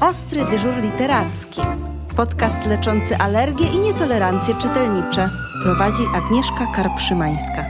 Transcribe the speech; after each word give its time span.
Ostry 0.00 0.44
dyżur 0.50 0.82
literacki. 0.82 1.60
Podcast 2.16 2.66
leczący 2.66 3.16
alergie 3.16 3.66
i 3.66 3.78
nietolerancje 3.78 4.54
czytelnicze. 4.54 5.30
Prowadzi 5.62 6.02
Agnieszka 6.14 6.66
Karpszymańska. 6.74 7.66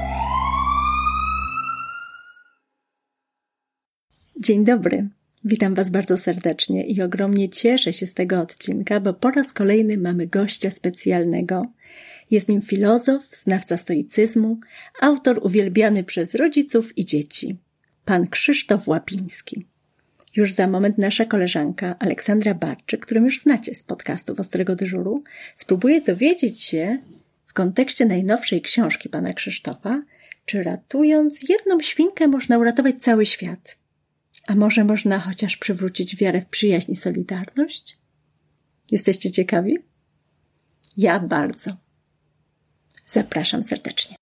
Dzień 4.40 4.64
dobry. 4.64 5.08
Witam 5.44 5.74
Was 5.74 5.90
bardzo 5.90 6.16
serdecznie 6.16 6.86
i 6.86 7.02
ogromnie 7.02 7.48
cieszę 7.48 7.92
się 7.92 8.06
z 8.06 8.14
tego 8.14 8.40
odcinka, 8.40 9.00
bo 9.00 9.14
po 9.14 9.30
raz 9.30 9.52
kolejny 9.52 9.98
mamy 9.98 10.26
gościa 10.26 10.70
specjalnego. 10.70 11.62
Jest 12.30 12.48
nim 12.48 12.62
filozof, 12.62 13.22
znawca 13.30 13.76
stoicyzmu, 13.76 14.60
autor 15.00 15.40
uwielbiany 15.42 16.04
przez 16.04 16.34
rodziców 16.34 16.98
i 16.98 17.04
dzieci, 17.04 17.56
pan 18.04 18.26
Krzysztof 18.26 18.88
Łapiński. 18.88 19.66
Już 20.36 20.52
za 20.52 20.66
moment 20.66 20.98
nasza 20.98 21.24
koleżanka 21.24 21.96
Aleksandra 21.98 22.54
Barczyk, 22.54 23.06
którą 23.06 23.24
już 23.24 23.40
znacie 23.40 23.74
z 23.74 23.82
podcastów 23.82 24.40
Ostrego 24.40 24.76
Dyżuru, 24.76 25.24
spróbuje 25.56 26.00
dowiedzieć 26.00 26.62
się 26.62 26.98
w 27.46 27.52
kontekście 27.52 28.06
najnowszej 28.06 28.62
książki 28.62 29.08
pana 29.08 29.32
Krzysztofa, 29.32 30.02
czy 30.44 30.62
ratując 30.62 31.48
jedną 31.48 31.80
świnkę 31.80 32.28
można 32.28 32.58
uratować 32.58 32.94
cały 33.02 33.26
świat. 33.26 33.78
A 34.46 34.54
może 34.54 34.84
można 34.84 35.18
chociaż 35.18 35.56
przywrócić 35.56 36.16
wiarę 36.16 36.40
w 36.40 36.46
przyjaźń 36.46 36.92
i 36.92 36.96
solidarność? 36.96 37.98
Jesteście 38.90 39.30
ciekawi? 39.30 39.78
Ja 40.96 41.20
bardzo. 41.20 41.76
Zapraszam 43.06 43.62
serdecznie. 43.62 44.17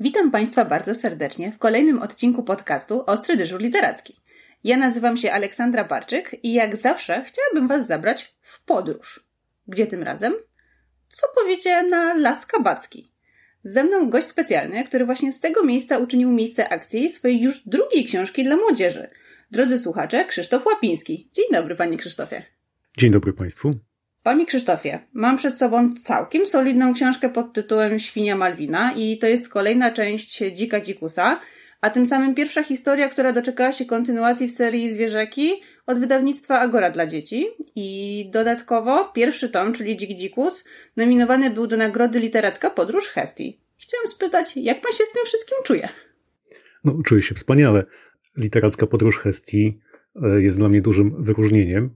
Witam 0.00 0.30
Państwa 0.30 0.64
bardzo 0.64 0.94
serdecznie 0.94 1.52
w 1.52 1.58
kolejnym 1.58 2.02
odcinku 2.02 2.42
podcastu 2.42 3.02
Ostry 3.06 3.36
Dyżur 3.36 3.60
Literacki. 3.60 4.16
Ja 4.64 4.76
nazywam 4.76 5.16
się 5.16 5.32
Aleksandra 5.32 5.84
Barczyk 5.84 6.44
i 6.44 6.52
jak 6.52 6.76
zawsze 6.76 7.24
chciałabym 7.24 7.68
Was 7.68 7.86
zabrać 7.86 8.36
w 8.40 8.64
podróż. 8.64 9.26
Gdzie 9.68 9.86
tym 9.86 10.02
razem? 10.02 10.32
Co 11.08 11.26
powiecie 11.40 11.82
na 11.82 12.14
Las 12.14 12.46
Kabacki? 12.46 13.12
Ze 13.62 13.84
mną 13.84 14.10
gość 14.10 14.26
specjalny, 14.26 14.84
który 14.84 15.06
właśnie 15.06 15.32
z 15.32 15.40
tego 15.40 15.64
miejsca 15.64 15.98
uczynił 15.98 16.32
miejsce 16.32 16.68
akcji 16.68 17.10
swojej 17.10 17.40
już 17.40 17.68
drugiej 17.68 18.04
książki 18.04 18.44
dla 18.44 18.56
młodzieży. 18.56 19.10
Drodzy 19.50 19.78
słuchacze, 19.78 20.24
Krzysztof 20.24 20.66
Łapiński. 20.66 21.28
Dzień 21.32 21.46
dobry, 21.52 21.74
panie 21.74 21.96
Krzysztofie. 21.96 22.42
Dzień 22.98 23.10
dobry 23.10 23.32
Państwu. 23.32 23.74
Panie 24.26 24.46
Krzysztofie, 24.46 24.98
mam 25.12 25.36
przed 25.36 25.54
sobą 25.54 25.94
całkiem 25.94 26.46
solidną 26.46 26.94
książkę 26.94 27.28
pod 27.28 27.52
tytułem 27.52 27.98
Świnia 27.98 28.36
Malwina 28.36 28.92
i 28.96 29.18
to 29.18 29.26
jest 29.26 29.48
kolejna 29.48 29.90
część 29.90 30.38
Dzika 30.38 30.80
Dzikusa, 30.80 31.40
a 31.80 31.90
tym 31.90 32.06
samym 32.06 32.34
pierwsza 32.34 32.62
historia, 32.62 33.08
która 33.08 33.32
doczekała 33.32 33.72
się 33.72 33.84
kontynuacji 33.84 34.48
w 34.48 34.50
serii 34.50 34.90
Zwierzeki 34.90 35.50
od 35.86 35.98
wydawnictwa 35.98 36.60
Agora 36.60 36.90
dla 36.90 37.06
dzieci. 37.06 37.46
I 37.76 38.30
dodatkowo 38.32 39.04
pierwszy 39.04 39.48
tom, 39.48 39.72
czyli 39.72 39.96
Dzik 39.96 40.18
Dzikus, 40.18 40.64
nominowany 40.96 41.50
był 41.50 41.66
do 41.66 41.76
nagrody 41.76 42.20
literacka 42.20 42.70
Podróż 42.70 43.08
Hestii. 43.08 43.60
Chciałam 43.78 44.06
spytać, 44.06 44.56
jak 44.56 44.80
pan 44.80 44.92
się 44.92 45.04
z 45.04 45.12
tym 45.12 45.24
wszystkim 45.24 45.58
czuje? 45.64 45.88
No, 46.84 46.98
czuję 47.04 47.22
się 47.22 47.34
wspaniale. 47.34 47.84
Literacka 48.36 48.86
Podróż 48.86 49.18
Hestii 49.18 49.80
e, 50.22 50.42
jest 50.42 50.58
dla 50.58 50.68
mnie 50.68 50.82
dużym 50.82 51.24
wyróżnieniem. 51.24 51.90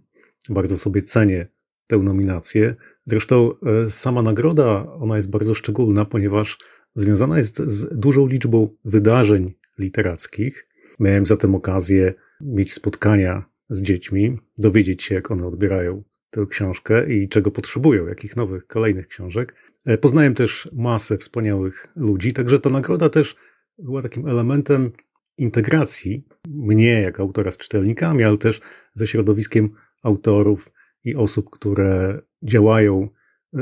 Bardzo 0.49 0.79
sobie 0.79 1.03
cenię 1.03 1.47
tę 1.91 1.99
nominację. 1.99 2.75
Zresztą 3.05 3.53
e, 3.85 3.89
sama 3.89 4.23
nagroda, 4.23 4.93
ona 4.93 5.17
jest 5.17 5.31
bardzo 5.31 5.55
szczególna, 5.55 6.05
ponieważ 6.05 6.59
związana 6.95 7.39
jest 7.39 7.57
z 7.59 7.99
dużą 7.99 8.27
liczbą 8.27 8.69
wydarzeń 8.85 9.55
literackich. 9.79 10.69
Miałem 11.01 11.27
zatem 11.27 11.55
okazję 11.55 12.15
mieć 12.41 12.73
spotkania 12.73 13.45
z 13.69 13.83
dziećmi, 13.83 14.39
dowiedzieć 14.59 15.03
się, 15.03 15.15
jak 15.15 15.31
one 15.31 15.47
odbierają 15.47 16.03
tę 16.31 16.47
książkę 16.51 17.15
i 17.15 17.29
czego 17.29 17.51
potrzebują, 17.51 18.07
jakich 18.07 18.37
nowych, 18.37 18.67
kolejnych 18.67 19.09
książek. 19.09 19.55
E, 19.87 19.99
poznałem 19.99 20.35
też 20.35 20.69
masę 20.73 21.19
wspaniałych 21.19 21.89
ludzi, 21.97 22.33
także 22.33 22.59
ta 22.59 22.71
nagroda 22.71 23.09
też 23.09 23.37
była 23.79 24.03
takim 24.03 24.29
elementem 24.29 24.91
integracji 25.39 26.25
mnie, 26.49 27.01
jako 27.01 27.23
autora 27.23 27.51
z 27.51 27.59
czytelnikami, 27.59 28.25
ale 28.25 28.39
też 28.39 28.61
ze 28.95 29.07
środowiskiem 29.07 29.71
autorów 30.03 30.71
i 31.05 31.17
osób, 31.17 31.51
które 31.51 32.21
działają 32.43 33.09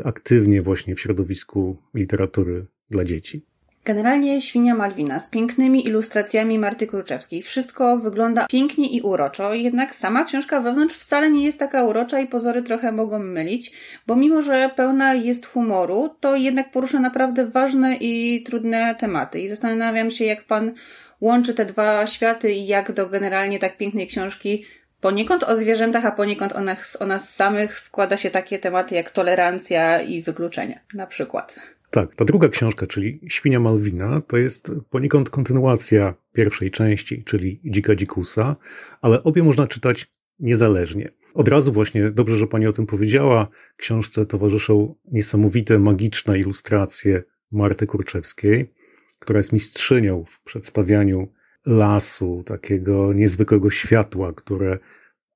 aktywnie 0.04 0.62
właśnie 0.62 0.94
w 0.94 1.00
środowisku 1.00 1.76
literatury 1.94 2.66
dla 2.90 3.04
dzieci. 3.04 3.46
Generalnie 3.84 4.40
Świnia 4.40 4.74
Malwina 4.74 5.20
z 5.20 5.30
pięknymi 5.30 5.86
ilustracjami 5.86 6.58
Marty 6.58 6.86
Kruczewskiej. 6.86 7.42
Wszystko 7.42 7.98
wygląda 7.98 8.46
pięknie 8.46 8.88
i 8.90 9.00
uroczo, 9.00 9.54
jednak 9.54 9.94
sama 9.94 10.24
książka 10.24 10.60
wewnątrz 10.60 10.96
wcale 10.96 11.30
nie 11.30 11.44
jest 11.44 11.58
taka 11.58 11.84
urocza 11.84 12.20
i 12.20 12.26
pozory 12.26 12.62
trochę 12.62 12.92
mogą 12.92 13.18
mylić, 13.18 13.72
bo 14.06 14.16
mimo, 14.16 14.42
że 14.42 14.70
pełna 14.76 15.14
jest 15.14 15.46
humoru, 15.46 16.10
to 16.20 16.36
jednak 16.36 16.70
porusza 16.70 17.00
naprawdę 17.00 17.46
ważne 17.46 17.96
i 18.00 18.42
trudne 18.42 18.94
tematy. 18.94 19.40
I 19.40 19.48
zastanawiam 19.48 20.10
się, 20.10 20.24
jak 20.24 20.44
pan 20.44 20.72
łączy 21.20 21.54
te 21.54 21.64
dwa 21.64 22.06
światy 22.06 22.52
i 22.52 22.66
jak 22.66 22.92
do 22.92 23.08
generalnie 23.08 23.58
tak 23.58 23.76
pięknej 23.76 24.06
książki 24.06 24.64
poniekąd 25.00 25.44
o 25.44 25.56
zwierzętach, 25.56 26.06
a 26.06 26.10
poniekąd 26.10 26.52
o 26.52 26.60
nas, 26.60 27.02
o 27.02 27.06
nas 27.06 27.34
samych 27.34 27.80
wkłada 27.80 28.16
się 28.16 28.30
takie 28.30 28.58
tematy 28.58 28.94
jak 28.94 29.10
tolerancja 29.10 30.00
i 30.00 30.22
wykluczenie, 30.22 30.80
na 30.94 31.06
przykład. 31.06 31.56
Tak, 31.90 32.16
ta 32.16 32.24
druga 32.24 32.48
książka, 32.48 32.86
czyli 32.86 33.20
Świnia 33.28 33.60
Malwina, 33.60 34.20
to 34.20 34.36
jest 34.36 34.70
poniekąd 34.90 35.30
kontynuacja 35.30 36.14
pierwszej 36.32 36.70
części, 36.70 37.24
czyli 37.24 37.60
Dzika 37.64 37.94
Dzikusa, 37.94 38.56
ale 39.00 39.22
obie 39.22 39.42
można 39.42 39.66
czytać 39.66 40.06
niezależnie. 40.40 41.10
Od 41.34 41.48
razu 41.48 41.72
właśnie, 41.72 42.10
dobrze, 42.10 42.36
że 42.36 42.46
Pani 42.46 42.66
o 42.66 42.72
tym 42.72 42.86
powiedziała, 42.86 43.48
książce 43.76 44.26
towarzyszą 44.26 44.94
niesamowite, 45.12 45.78
magiczne 45.78 46.38
ilustracje 46.38 47.22
Marty 47.52 47.86
Kurczewskiej, 47.86 48.72
która 49.18 49.36
jest 49.36 49.52
mistrzynią 49.52 50.24
w 50.24 50.42
przedstawianiu 50.42 51.28
lasu, 51.68 52.42
takiego 52.46 53.12
niezwykłego 53.12 53.70
światła, 53.70 54.32
które 54.32 54.78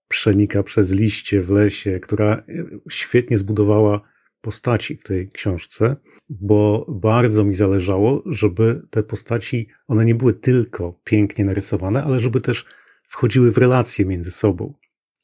przenika 0.09 0.63
przez 0.63 0.93
liście 0.93 1.43
w 1.43 1.51
lesie, 1.51 2.01
która 2.01 2.43
świetnie 2.91 3.39
zbudowała 3.39 4.01
postaci 4.41 4.97
w 4.97 5.03
tej 5.03 5.31
książce, 5.31 5.97
bo 6.29 6.87
bardzo 6.89 7.45
mi 7.45 7.55
zależało, 7.55 8.23
żeby 8.27 8.83
te 8.91 9.03
postaci, 9.03 9.69
one 9.87 10.05
nie 10.05 10.15
były 10.15 10.35
tylko 10.35 11.01
pięknie 11.05 11.45
narysowane, 11.45 12.05
ale 12.05 12.21
żeby 12.21 12.41
też 12.41 12.67
wchodziły 13.09 13.53
w 13.53 13.59
relacje 13.59 14.05
między 14.05 14.31
sobą. 14.31 14.75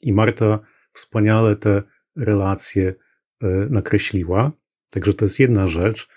I 0.02 0.12
Marta 0.12 0.58
wspaniale 0.92 1.56
te 1.56 1.82
relacje 2.16 2.94
e, 3.42 3.48
nakreśliła. 3.70 4.52
Także 4.90 5.14
to 5.14 5.24
jest 5.24 5.40
jedna 5.40 5.66
rzecz. 5.66 6.08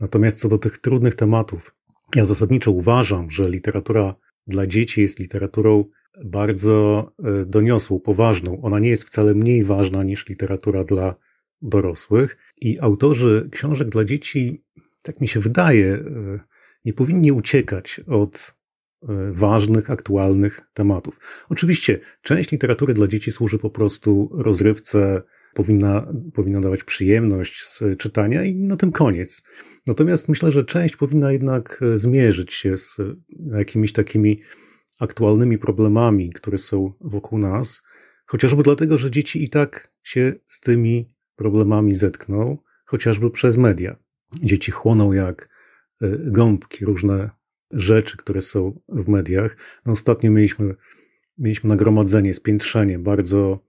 Natomiast 0.00 0.38
co 0.38 0.48
do 0.48 0.58
tych 0.58 0.78
trudnych 0.78 1.14
tematów, 1.14 1.74
ja 2.14 2.24
zasadniczo 2.24 2.70
uważam, 2.70 3.30
że 3.30 3.48
literatura 3.48 4.14
dla 4.46 4.66
dzieci 4.66 5.00
jest 5.00 5.18
literaturą 5.18 5.84
bardzo 6.24 7.12
e, 7.24 7.44
doniosłą, 7.44 8.00
poważną. 8.00 8.62
Ona 8.62 8.78
nie 8.78 8.88
jest 8.88 9.04
wcale 9.04 9.34
mniej 9.34 9.64
ważna 9.64 10.02
niż 10.02 10.28
literatura 10.28 10.84
dla 10.84 11.14
dorosłych. 11.62 12.36
I 12.60 12.80
autorzy 12.80 13.48
książek 13.52 13.88
dla 13.88 14.04
dzieci, 14.04 14.64
tak 15.02 15.20
mi 15.20 15.28
się 15.28 15.40
wydaje, 15.40 15.94
e, 15.94 16.40
nie 16.84 16.92
powinni 16.92 17.32
uciekać 17.32 18.00
od 18.06 18.54
e, 19.02 19.06
ważnych, 19.32 19.90
aktualnych 19.90 20.60
tematów. 20.74 21.20
Oczywiście 21.48 22.00
część 22.22 22.50
literatury 22.50 22.94
dla 22.94 23.06
dzieci 23.06 23.32
służy 23.32 23.58
po 23.58 23.70
prostu 23.70 24.30
rozrywce, 24.32 25.22
powinna, 25.54 26.12
powinna 26.34 26.60
dawać 26.60 26.84
przyjemność 26.84 27.64
z 27.64 27.82
czytania 27.98 28.44
i 28.44 28.54
na 28.54 28.76
tym 28.76 28.92
koniec. 28.92 29.42
Natomiast 29.86 30.28
myślę, 30.28 30.50
że 30.50 30.64
część 30.64 30.96
powinna 30.96 31.32
jednak 31.32 31.80
zmierzyć 31.94 32.54
się 32.54 32.76
z 32.76 32.98
jakimiś 33.52 33.92
takimi 33.92 34.40
aktualnymi 35.00 35.58
problemami, 35.58 36.30
które 36.30 36.58
są 36.58 36.92
wokół 37.00 37.38
nas, 37.38 37.82
chociażby 38.26 38.62
dlatego, 38.62 38.98
że 38.98 39.10
dzieci 39.10 39.44
i 39.44 39.48
tak 39.48 39.92
się 40.02 40.32
z 40.46 40.60
tymi 40.60 41.12
problemami 41.36 41.94
zetkną, 41.94 42.58
chociażby 42.84 43.30
przez 43.30 43.56
media. 43.56 43.96
Dzieci 44.42 44.72
chłoną 44.72 45.12
jak 45.12 45.48
e, 46.02 46.08
gąbki 46.18 46.84
różne 46.84 47.30
rzeczy, 47.70 48.16
które 48.16 48.40
są 48.40 48.80
w 48.88 49.08
mediach. 49.08 49.56
No 49.86 49.92
ostatnio 49.92 50.30
mieliśmy, 50.30 50.74
mieliśmy 51.38 51.68
nagromadzenie, 51.68 52.34
spiętrzenie 52.34 52.98
bardzo 52.98 53.60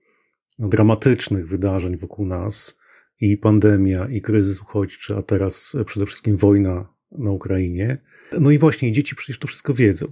dramatycznych 0.70 1.48
wydarzeń 1.48 1.98
wokół 1.98 2.26
nas 2.26 2.78
i 3.22 3.38
pandemia, 3.38 4.08
i 4.10 4.22
kryzys 4.22 4.62
uchodźczy, 4.62 5.16
a 5.16 5.22
teraz 5.22 5.76
przede 5.86 6.06
wszystkim 6.06 6.38
wojna 6.38 6.88
na 7.12 7.32
Ukrainie. 7.32 7.98
No 8.40 8.52
i 8.52 8.58
właśnie 8.58 8.92
dzieci 8.92 9.16
przecież 9.16 9.40
to 9.40 9.48
wszystko 9.48 9.74
wiedzą. 9.74 10.12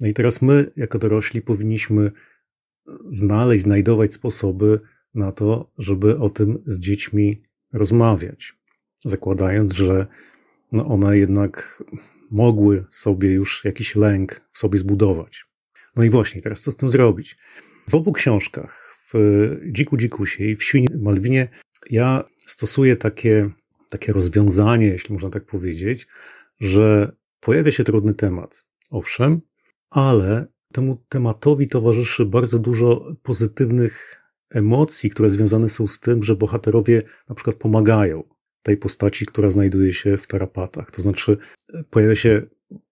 No 0.00 0.06
i 0.06 0.14
teraz 0.14 0.42
my, 0.42 0.70
jako 0.76 0.98
dorośli, 0.98 1.42
powinniśmy 1.42 2.12
znaleźć, 3.08 3.62
znajdować 3.64 4.12
sposoby 4.12 4.80
na 5.14 5.32
to, 5.32 5.72
żeby 5.78 6.18
o 6.18 6.30
tym 6.30 6.62
z 6.66 6.80
dziećmi 6.80 7.42
rozmawiać, 7.72 8.56
zakładając, 9.04 9.72
że 9.72 10.06
no 10.72 10.86
one 10.86 11.18
jednak 11.18 11.84
mogły 12.30 12.84
sobie 12.90 13.30
już 13.30 13.64
jakiś 13.64 13.96
lęk 13.96 14.48
w 14.52 14.58
sobie 14.58 14.78
zbudować. 14.78 15.46
No 15.96 16.04
i 16.04 16.10
właśnie, 16.10 16.42
teraz 16.42 16.60
co 16.60 16.70
z 16.70 16.76
tym 16.76 16.90
zrobić? 16.90 17.38
W 17.88 17.94
obu 17.94 18.12
książkach, 18.12 18.81
Dziku 19.66 19.96
Dzikusie 19.96 20.44
i 20.44 20.56
w 20.56 20.64
Świni 20.64 20.86
Malwinie, 21.00 21.48
ja 21.90 22.24
stosuję 22.46 22.96
takie, 22.96 23.50
takie 23.90 24.12
rozwiązanie, 24.12 24.86
jeśli 24.86 25.12
można 25.12 25.30
tak 25.30 25.44
powiedzieć, 25.44 26.08
że 26.60 27.12
pojawia 27.40 27.72
się 27.72 27.84
trudny 27.84 28.14
temat. 28.14 28.64
Owszem, 28.90 29.40
ale 29.90 30.46
temu 30.72 31.04
tematowi 31.08 31.68
towarzyszy 31.68 32.26
bardzo 32.26 32.58
dużo 32.58 33.16
pozytywnych 33.22 34.22
emocji, 34.50 35.10
które 35.10 35.30
związane 35.30 35.68
są 35.68 35.86
z 35.86 36.00
tym, 36.00 36.22
że 36.22 36.36
bohaterowie 36.36 37.02
na 37.28 37.34
przykład 37.34 37.56
pomagają 37.56 38.22
tej 38.62 38.76
postaci, 38.76 39.26
która 39.26 39.50
znajduje 39.50 39.92
się 39.92 40.16
w 40.16 40.26
tarapatach. 40.26 40.90
To 40.90 41.02
znaczy, 41.02 41.36
pojawia 41.90 42.14
się 42.14 42.42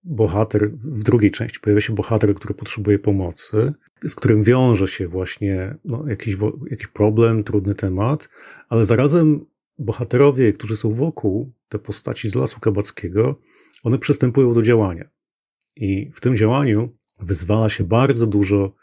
bohater, 0.05 0.71
w 0.71 1.03
drugiej 1.03 1.31
części 1.31 1.61
pojawia 1.61 1.81
się 1.81 1.95
bohater, 1.95 2.35
który 2.35 2.55
potrzebuje 2.55 2.99
pomocy, 2.99 3.73
z 4.07 4.15
którym 4.15 4.45
wiąże 4.45 4.89
się 4.89 5.09
właśnie 5.09 5.75
no, 5.85 6.05
jakiś, 6.09 6.37
jakiś 6.71 6.87
problem, 6.87 7.45
trudny 7.45 7.75
temat, 7.75 8.29
ale 8.69 8.85
zarazem 8.85 9.47
bohaterowie, 9.79 10.53
którzy 10.53 10.77
są 10.77 10.95
wokół, 10.95 11.53
te 11.69 11.79
postaci 11.79 12.31
z 12.31 12.35
Lasu 12.35 12.61
Kabackiego, 12.61 13.41
one 13.83 13.99
przystępują 13.99 14.55
do 14.55 14.63
działania. 14.63 15.09
I 15.77 16.11
w 16.15 16.21
tym 16.21 16.37
działaniu 16.37 16.89
wyzwala 17.21 17.69
się 17.69 17.85
bardzo 17.85 18.27
dużo 18.27 18.75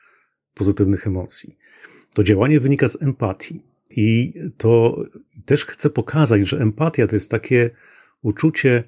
pozytywnych 0.54 1.08
emocji. 1.08 1.58
To 2.14 2.24
działanie 2.24 2.60
wynika 2.60 2.88
z 2.88 3.02
empatii. 3.02 3.62
I 3.90 4.34
to 4.58 5.04
też 5.46 5.66
chcę 5.66 5.90
pokazać, 5.90 6.48
że 6.48 6.60
empatia 6.60 7.08
to 7.08 7.16
jest 7.16 7.32
takie 7.32 7.70
uczucie, 8.22 8.84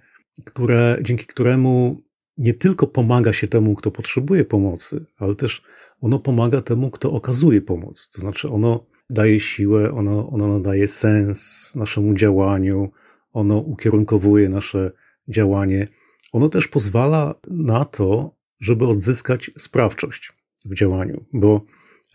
które, 0.45 0.97
dzięki 1.01 1.25
któremu 1.25 2.01
nie 2.37 2.53
tylko 2.53 2.87
pomaga 2.87 3.33
się 3.33 3.47
temu, 3.47 3.75
kto 3.75 3.91
potrzebuje 3.91 4.45
pomocy, 4.45 5.05
ale 5.17 5.35
też 5.35 5.63
ono 6.01 6.19
pomaga 6.19 6.61
temu, 6.61 6.91
kto 6.91 7.11
okazuje 7.11 7.61
pomoc. 7.61 8.09
To 8.09 8.21
znaczy, 8.21 8.49
ono 8.49 8.85
daje 9.09 9.39
siłę, 9.39 9.91
ono, 9.91 10.29
ono 10.29 10.47
nadaje 10.47 10.87
sens 10.87 11.71
naszemu 11.75 12.13
działaniu, 12.13 12.91
ono 13.33 13.57
ukierunkowuje 13.57 14.49
nasze 14.49 14.91
działanie. 15.27 15.87
Ono 16.31 16.49
też 16.49 16.67
pozwala 16.67 17.35
na 17.47 17.85
to, 17.85 18.35
żeby 18.59 18.87
odzyskać 18.87 19.51
sprawczość 19.57 20.33
w 20.65 20.75
działaniu, 20.75 21.25
bo 21.33 21.65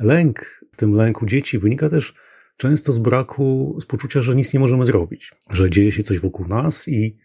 lęk, 0.01 0.65
w 0.73 0.77
tym 0.77 0.95
lęku 0.95 1.27
dzieci 1.27 1.59
wynika 1.59 1.89
też 1.89 2.15
często 2.57 2.93
z 2.93 2.99
braku, 2.99 3.79
z 3.81 3.87
poczucia, 3.87 4.23
że 4.23 4.35
nic 4.35 4.53
nie 4.53 4.61
możemy 4.61 4.87
zrobić, 4.87 5.33
że 5.51 5.71
dzieje 5.71 5.93
się 5.93 6.03
coś 6.03 6.19
wokół 6.19 6.49
nas 6.49 6.89
i 6.89 7.17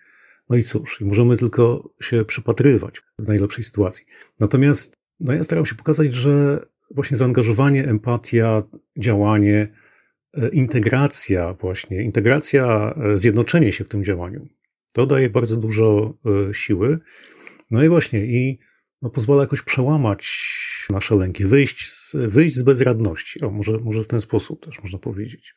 no 0.49 0.57
i 0.57 0.63
cóż, 0.63 1.01
możemy 1.01 1.37
tylko 1.37 1.93
się 2.01 2.25
przypatrywać 2.25 3.01
w 3.19 3.27
najlepszej 3.27 3.63
sytuacji. 3.63 4.05
Natomiast 4.39 4.93
no 5.19 5.33
ja 5.33 5.43
staram 5.43 5.65
się 5.65 5.75
pokazać, 5.75 6.13
że 6.13 6.65
właśnie 6.91 7.17
zaangażowanie, 7.17 7.87
empatia, 7.87 8.63
działanie, 8.97 9.67
e, 10.33 10.49
integracja 10.49 11.53
właśnie, 11.53 12.03
integracja, 12.03 12.95
e, 13.13 13.17
zjednoczenie 13.17 13.71
się 13.71 13.83
w 13.83 13.89
tym 13.89 14.03
działaniu, 14.03 14.47
to 14.93 15.05
daje 15.05 15.29
bardzo 15.29 15.57
dużo 15.57 16.13
e, 16.49 16.53
siły. 16.53 16.99
No 17.71 17.83
i 17.83 17.89
właśnie, 17.89 18.25
i 18.25 18.59
no 19.01 19.09
pozwala 19.09 19.41
jakoś 19.41 19.61
przełamać 19.61 20.39
nasze 20.89 21.15
lęki, 21.15 21.45
wyjść 21.45 21.91
z, 21.91 22.15
wyjść 22.15 22.55
z 22.55 22.63
bezradności. 22.63 23.41
O, 23.41 23.51
może, 23.51 23.77
może 23.77 24.03
w 24.03 24.07
ten 24.07 24.21
sposób 24.21 24.65
też 24.65 24.83
można 24.83 24.99
powiedzieć. 24.99 25.55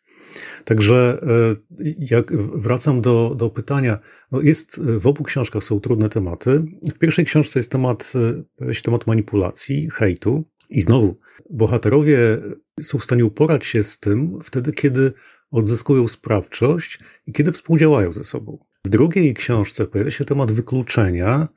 Także 0.65 1.23
e, 1.23 1.85
jak 1.99 2.37
wracam 2.37 3.01
do, 3.01 3.35
do 3.35 3.51
pytania, 3.51 3.99
no 4.33 4.41
jest, 4.41 4.81
w 4.81 5.07
obu 5.07 5.25
książkach 5.25 5.65
są 5.65 5.81
trudne 5.81 6.09
tematy. 6.09 6.65
W 6.95 6.99
pierwszej 6.99 7.25
książce 7.25 7.59
jest 7.59 7.71
temat, 7.71 8.13
e, 8.61 8.67
jest 8.67 8.83
temat 8.83 9.07
manipulacji, 9.07 9.91
hejtu 9.91 10.45
i 10.71 10.83
znowu 10.83 11.17
bohaterowie 11.51 12.39
są 12.81 12.99
w 12.99 13.05
stanie 13.05 13.25
uporać 13.25 13.67
się 13.67 13.83
z 13.83 13.99
tym 13.99 14.39
wtedy, 14.45 14.73
kiedy 14.73 15.13
odzyskują 15.51 16.09
sprawczość 16.09 16.99
i 17.27 17.33
kiedy 17.33 17.53
współdziałają 17.53 18.13
ze 18.13 18.25
sobą. 18.25 18.59
W 18.85 18.89
drugiej 18.89 19.35
książce 19.35 19.87
pojawia 19.87 20.11
się 20.11 20.25
temat 20.25 20.53
wykluczenia 20.53 21.49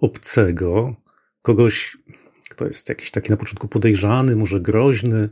obcego, 0.00 0.96
kogoś, 1.42 1.96
kto 2.50 2.66
jest 2.66 2.88
jakiś 2.88 3.10
taki 3.10 3.30
na 3.30 3.36
początku 3.36 3.68
podejrzany, 3.68 4.36
może 4.36 4.60
groźny, 4.60 5.28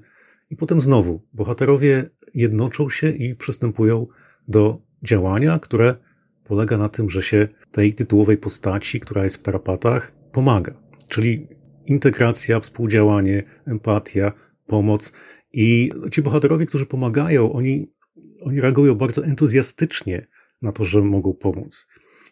i 0.50 0.56
potem 0.56 0.80
znowu 0.80 1.22
bohaterowie 1.32 2.10
jednoczą 2.34 2.90
się 2.90 3.10
i 3.10 3.34
przystępują 3.34 4.06
do 4.48 4.82
działania, 5.02 5.58
które 5.58 5.96
polega 6.44 6.78
na 6.78 6.88
tym, 6.88 7.10
że 7.10 7.22
się 7.22 7.48
tej 7.72 7.94
tytułowej 7.94 8.36
postaci, 8.36 9.00
która 9.00 9.24
jest 9.24 9.36
w 9.36 9.42
tarapatach, 9.42 10.12
pomaga. 10.32 10.74
Czyli 11.08 11.48
integracja, 11.86 12.60
współdziałanie, 12.60 13.42
empatia, 13.66 14.32
pomoc. 14.66 15.12
I 15.52 15.90
ci 16.12 16.22
bohaterowie, 16.22 16.66
którzy 16.66 16.86
pomagają, 16.86 17.52
oni, 17.52 17.92
oni 18.40 18.60
reagują 18.60 18.94
bardzo 18.94 19.24
entuzjastycznie 19.24 20.26
na 20.62 20.72
to, 20.72 20.84
że 20.84 21.02
mogą 21.02 21.34
pomóc. 21.34 21.86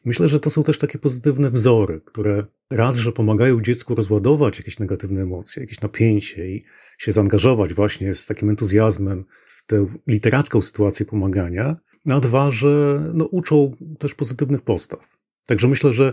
Myślę, 0.05 0.29
że 0.29 0.41
to 0.41 0.51
są 0.51 0.63
też 0.63 0.79
takie 0.79 0.99
pozytywne 0.99 1.51
wzory, 1.51 2.01
które 2.05 2.47
raz, 2.71 2.97
że 2.97 3.13
pomagają 3.13 3.63
dziecku 3.63 3.95
rozładować 3.95 4.59
jakieś 4.59 4.79
negatywne 4.79 5.23
emocje, 5.23 5.63
jakieś 5.63 5.81
napięcie 5.81 6.49
i 6.49 6.65
się 6.99 7.13
zaangażować 7.13 7.75
właśnie 7.75 8.15
z 8.15 8.27
takim 8.27 8.51
entuzjazmem 8.51 9.25
w 9.47 9.67
tę 9.67 9.87
literacką 10.07 10.63
sytuację 10.63 11.07
pomagania, 11.07 11.77
a 12.11 12.21
dwa, 12.21 12.51
że 12.51 13.03
no, 13.15 13.25
uczą 13.25 13.77
też 13.99 14.15
pozytywnych 14.15 14.63
postaw. 14.63 15.17
Także 15.47 15.69
myślę, 15.69 15.93
że 15.93 16.13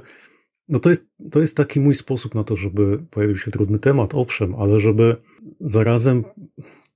no 0.68 0.80
to, 0.80 0.90
jest, 0.90 1.06
to 1.32 1.40
jest 1.40 1.58
taki 1.58 1.80
mój 1.80 1.96
sposób 1.96 2.36
na 2.36 2.44
to, 2.44 2.56
żeby 2.56 3.00
pojawił 3.12 3.38
się 3.38 3.52
trudny 3.52 3.80
temat, 3.80 4.16
owszem, 4.16 4.56
ale 4.56 4.80
żeby 4.80 5.16
zarazem 5.60 6.24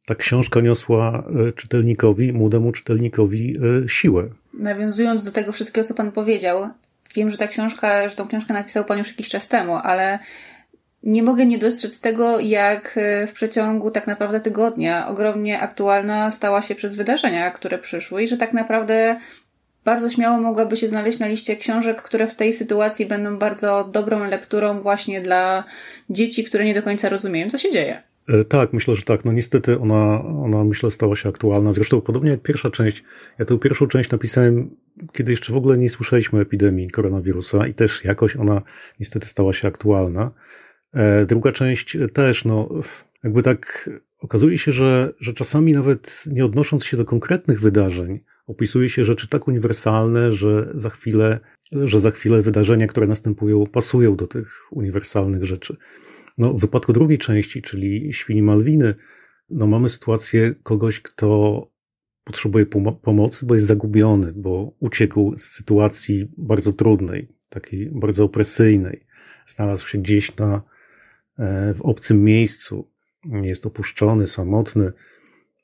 ta 0.05 0.15
książka 0.15 0.61
niosła 0.61 1.23
e, 1.47 1.53
czytelnikowi, 1.53 2.33
młodemu 2.33 2.71
czytelnikowi 2.71 3.57
e, 3.85 3.89
siłę. 3.89 4.29
Nawiązując 4.53 5.23
do 5.23 5.31
tego 5.31 5.51
wszystkiego, 5.51 5.87
co 5.87 5.93
Pan 5.93 6.11
powiedział, 6.11 6.69
wiem, 7.15 7.29
że 7.29 7.37
ta 7.37 7.47
książka, 7.47 8.09
że 8.09 8.15
tą 8.15 8.27
książkę 8.27 8.53
napisał 8.53 8.85
Pan 8.85 8.97
już 8.97 9.07
jakiś 9.07 9.29
czas 9.29 9.47
temu, 9.47 9.75
ale 9.75 10.19
nie 11.03 11.23
mogę 11.23 11.45
nie 11.45 11.57
dostrzec 11.57 12.01
tego, 12.01 12.39
jak 12.39 12.93
e, 12.97 13.27
w 13.27 13.33
przeciągu 13.33 13.91
tak 13.91 14.07
naprawdę 14.07 14.39
tygodnia 14.39 15.07
ogromnie 15.07 15.59
aktualna 15.59 16.31
stała 16.31 16.61
się 16.61 16.75
przez 16.75 16.95
wydarzenia, 16.95 17.51
które 17.51 17.77
przyszły 17.77 18.23
i 18.23 18.27
że 18.27 18.37
tak 18.37 18.53
naprawdę 18.53 19.17
bardzo 19.85 20.09
śmiało 20.09 20.37
mogłaby 20.41 20.77
się 20.77 20.87
znaleźć 20.87 21.19
na 21.19 21.27
liście 21.27 21.55
książek, 21.55 22.01
które 22.01 22.27
w 22.27 22.35
tej 22.35 22.53
sytuacji 22.53 23.05
będą 23.05 23.37
bardzo 23.37 23.89
dobrą 23.91 24.29
lekturą 24.29 24.81
właśnie 24.81 25.21
dla 25.21 25.63
dzieci, 26.09 26.43
które 26.43 26.65
nie 26.65 26.73
do 26.73 26.83
końca 26.83 27.09
rozumieją, 27.09 27.49
co 27.49 27.57
się 27.57 27.71
dzieje. 27.71 28.03
E, 28.29 28.45
tak, 28.45 28.73
myślę, 28.73 28.93
że 28.93 29.01
tak. 29.01 29.25
No 29.25 29.31
niestety 29.31 29.79
ona, 29.79 30.23
ona 30.23 30.63
myślę 30.63 30.91
stała 30.91 31.15
się 31.15 31.29
aktualna. 31.29 31.71
Zresztą 31.71 32.01
podobnie 32.01 32.31
jak 32.31 32.41
pierwsza 32.41 32.69
część. 32.69 33.03
Ja 33.39 33.45
tę 33.45 33.59
pierwszą 33.59 33.87
część 33.87 34.11
napisałem, 34.11 34.69
kiedy 35.13 35.31
jeszcze 35.31 35.53
w 35.53 35.57
ogóle 35.57 35.77
nie 35.77 35.89
słyszeliśmy 35.89 36.39
epidemii 36.39 36.89
koronawirusa 36.89 37.67
i 37.67 37.73
też 37.73 38.03
jakoś 38.03 38.35
ona 38.35 38.61
niestety 38.99 39.27
stała 39.27 39.53
się 39.53 39.67
aktualna. 39.67 40.31
E, 40.93 41.25
druga 41.25 41.51
część 41.51 41.97
też, 42.13 42.45
no 42.45 42.69
jakby 43.23 43.43
tak 43.43 43.89
okazuje 44.19 44.57
się, 44.57 44.71
że, 44.71 45.13
że 45.19 45.33
czasami 45.33 45.73
nawet 45.73 46.23
nie 46.31 46.45
odnosząc 46.45 46.85
się 46.85 46.97
do 46.97 47.05
konkretnych 47.05 47.61
wydarzeń, 47.61 48.19
opisuje 48.47 48.89
się 48.89 49.05
rzeczy 49.05 49.27
tak 49.27 49.47
uniwersalne, 49.47 50.33
że 50.33 50.71
za 50.73 50.89
chwilę, 50.89 51.39
że 51.71 51.99
za 51.99 52.11
chwilę 52.11 52.41
wydarzenia, 52.41 52.87
które 52.87 53.07
następują, 53.07 53.65
pasują 53.65 54.15
do 54.15 54.27
tych 54.27 54.61
uniwersalnych 54.71 55.45
rzeczy. 55.45 55.77
No, 56.37 56.53
w 56.53 56.59
wypadku 56.59 56.93
drugiej 56.93 57.17
części, 57.17 57.61
czyli 57.61 58.13
Świni 58.13 58.41
Malwiny, 58.41 58.95
no 59.49 59.67
mamy 59.67 59.89
sytuację 59.89 60.55
kogoś, 60.63 61.01
kto 61.01 61.71
potrzebuje 62.23 62.65
pomocy, 63.01 63.45
bo 63.45 63.53
jest 63.53 63.65
zagubiony, 63.65 64.33
bo 64.35 64.75
uciekł 64.79 65.37
z 65.37 65.43
sytuacji 65.43 66.31
bardzo 66.37 66.73
trudnej, 66.73 67.27
takiej 67.49 67.89
bardzo 67.91 68.23
opresyjnej. 68.23 69.05
Znalazł 69.47 69.87
się 69.87 69.97
gdzieś 69.97 70.35
na, 70.35 70.61
w 71.75 71.81
obcym 71.81 72.23
miejscu, 72.23 72.87
jest 73.25 73.65
opuszczony, 73.65 74.27
samotny. 74.27 74.91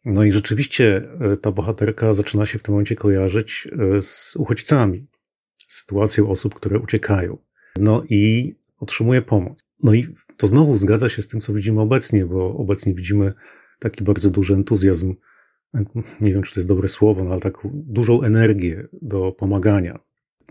No 0.06 0.24
i 0.24 0.32
rzeczywiście 0.32 1.10
e, 1.20 1.38
ta 1.38 1.52
bohaterka 1.52 2.14
zaczyna 2.14 2.46
się 2.46 2.60
w 2.60 2.64
tym 2.64 2.74
momencie 2.74 2.96
kojarzyć 2.96 3.68
e, 3.98 4.02
z 4.02 4.36
uchodźcami, 4.36 5.08
z 5.68 5.80
sytuacją 5.80 6.30
osób, 6.30 6.56
które 6.56 6.80
uciekają. 6.80 7.38
No 7.78 8.04
i 8.10 8.56
otrzymuje 8.80 9.22
pomoc. 9.22 9.66
No 9.84 9.94
i 9.94 10.08
to 10.38 10.48
znowu 10.48 10.78
zgadza 10.78 11.10
się 11.10 11.22
z 11.22 11.28
tym, 11.28 11.42
co 11.42 11.54
widzimy 11.54 11.82
obecnie, 11.82 12.26
bo 12.26 12.58
obecnie 12.58 12.94
widzimy 12.94 13.34
taki 13.80 14.04
bardzo 14.04 14.30
duży 14.30 14.54
entuzjazm, 14.54 15.16
nie 16.22 16.34
wiem, 16.34 16.44
czy 16.44 16.54
to 16.54 16.60
jest 16.60 16.68
dobre 16.68 16.88
słowo, 16.88 17.24
no 17.24 17.32
ale 17.32 17.42
taką 17.42 17.70
dużą 17.74 18.22
energię 18.22 18.88
do 19.02 19.32
pomagania. 19.32 20.00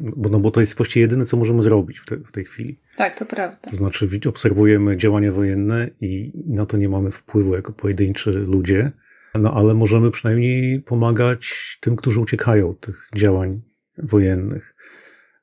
Bo, 0.00 0.28
no 0.28 0.40
bo 0.40 0.50
to 0.50 0.60
jest 0.60 0.76
właściwie 0.76 1.00
jedyne, 1.00 1.24
co 1.24 1.36
możemy 1.36 1.62
zrobić 1.62 1.98
w, 1.98 2.06
te, 2.06 2.16
w 2.16 2.32
tej 2.32 2.44
chwili. 2.44 2.78
Tak, 2.96 3.18
to 3.18 3.26
prawda. 3.26 3.70
To 3.70 3.76
znaczy, 3.76 4.08
obserwujemy 4.28 4.96
działania 4.96 5.32
wojenne 5.32 5.90
i, 6.00 6.32
na 6.46 6.66
to 6.66 6.76
nie 6.76 6.88
mamy 6.88 7.10
wpływu 7.10 7.54
jako 7.54 7.72
pojedynczy 7.72 8.30
ludzie, 8.30 8.92
no 9.34 9.54
ale 9.54 9.74
możemy 9.74 10.10
przynajmniej 10.10 10.80
pomagać 10.80 11.78
tym, 11.80 11.96
którzy 11.96 12.20
uciekają 12.20 12.70
od 12.70 12.80
tych 12.80 13.08
działań 13.14 13.60
wojennych. 13.98 14.74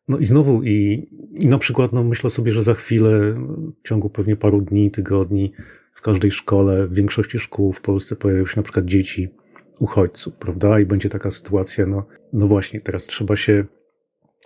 No 0.08 0.18
i 0.18 0.26
znowu, 0.26 0.64
i, 0.64 1.08
i 1.36 1.48
na 1.48 1.58
przykład, 1.58 1.94
no 1.94 2.04
myślę 2.04 2.30
sobie, 2.30 2.52
że 2.52 2.64
za 2.64 2.74
chwilę, 2.74 3.34
w 3.84 3.88
ciągu 3.88 4.10
pewnie 4.10 4.36
paru 4.36 4.62
dni, 4.62 4.92
tygodni, 4.92 5.54
w 5.94 6.02
każdej 6.02 6.32
szkole, 6.32 6.88
w 6.88 6.94
większości 6.94 7.40
szkół 7.40 7.74
w 7.74 7.82
Polsce 7.82 8.16
pojawią 8.16 8.46
się 8.46 8.54
na 8.58 8.64
przykład 8.64 8.86
dzieci 8.86 9.30
uchodźców, 9.80 10.34
prawda? 10.34 10.80
I 10.80 10.86
będzie 10.86 11.10
taka 11.10 11.32
sytuacja, 11.32 11.86
no, 11.86 12.06
no 12.34 12.48
właśnie, 12.48 12.82
teraz 12.82 13.06
trzeba 13.06 13.36
się, 13.36 13.66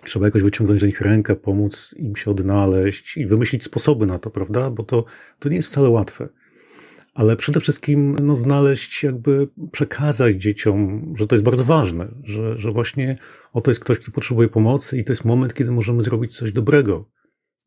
trzeba 0.04 0.26
jakoś 0.26 0.42
wyciągnąć 0.42 0.80
do 0.80 0.86
nich 0.86 1.00
rękę, 1.00 1.36
pomóc 1.36 1.94
im 1.96 2.16
się 2.16 2.30
odnaleźć 2.30 3.16
i 3.16 3.26
wymyślić 3.26 3.64
sposoby 3.64 4.06
na 4.06 4.18
to, 4.18 4.30
prawda? 4.30 4.70
Bo 4.70 4.82
to, 4.82 5.04
to 5.38 5.48
nie 5.48 5.56
jest 5.56 5.68
wcale 5.68 5.88
łatwe. 5.88 6.28
Ale 7.14 7.36
przede 7.36 7.60
wszystkim 7.60 8.16
no, 8.22 8.36
znaleźć, 8.36 9.02
jakby 9.02 9.48
przekazać 9.72 10.36
dzieciom, 10.36 11.12
że 11.16 11.26
to 11.26 11.34
jest 11.34 11.44
bardzo 11.44 11.64
ważne, 11.64 12.08
że, 12.24 12.58
że 12.58 12.72
właśnie 12.72 13.18
oto 13.52 13.70
jest 13.70 13.80
ktoś, 13.80 13.98
kto 13.98 14.12
potrzebuje 14.12 14.48
pomocy 14.48 14.98
i 14.98 15.04
to 15.04 15.12
jest 15.12 15.24
moment, 15.24 15.54
kiedy 15.54 15.70
możemy 15.70 16.02
zrobić 16.02 16.36
coś 16.36 16.52
dobrego 16.52 17.04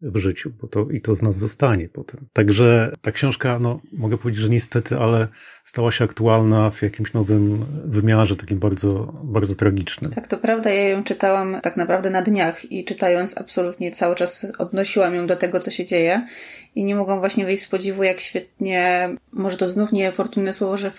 w 0.01 0.18
życiu, 0.18 0.51
bo 0.62 0.68
to 0.68 0.88
i 0.92 1.01
to 1.01 1.16
w 1.16 1.24
nas 1.24 1.36
zostanie 1.36 1.89
potem. 1.89 2.27
Także 2.34 2.92
ta 3.01 3.12
książka, 3.12 3.60
no, 3.60 3.82
mogę 3.94 4.18
powiedzieć, 4.18 4.42
że 4.42 4.50
niestety, 4.50 4.98
ale 4.98 5.27
stała 5.63 5.92
się 5.92 6.04
aktualna 6.06 6.70
w 6.70 6.82
jakimś 6.82 7.13
nowym 7.13 7.66
wymiarze, 7.86 8.36
takim 8.36 8.60
bardzo, 8.60 9.13
bardzo 9.24 9.56
tragicznym. 9.56 10.12
Tak, 10.12 10.27
to 10.27 10.38
prawda. 10.38 10.70
Ja 10.70 10.89
ją 10.89 11.04
czytałam 11.04 11.58
tak 11.63 11.77
naprawdę 11.77 12.10
na 12.10 12.22
dniach 12.22 12.72
i 12.72 12.86
czytając 12.86 13.38
absolutnie 13.38 13.92
cały 13.92 14.16
czas 14.16 14.48
odnosiłam 14.58 15.16
ją 15.16 15.27
do 15.27 15.36
tego, 15.36 15.60
co 15.60 15.72
się 15.72 15.86
dzieje 15.86 16.27
i 16.75 16.84
nie 16.84 16.96
mogłam 16.96 17.20
właśnie 17.20 17.46
wyjść 17.46 17.63
z 17.63 17.68
podziwu, 17.68 18.04
jak 18.04 18.20
świetnie, 18.20 19.10
może 19.32 19.58
to 19.58 19.70
znów 19.70 19.92
niefortunne 19.92 20.54
słowo, 20.54 20.77
że 20.77 20.92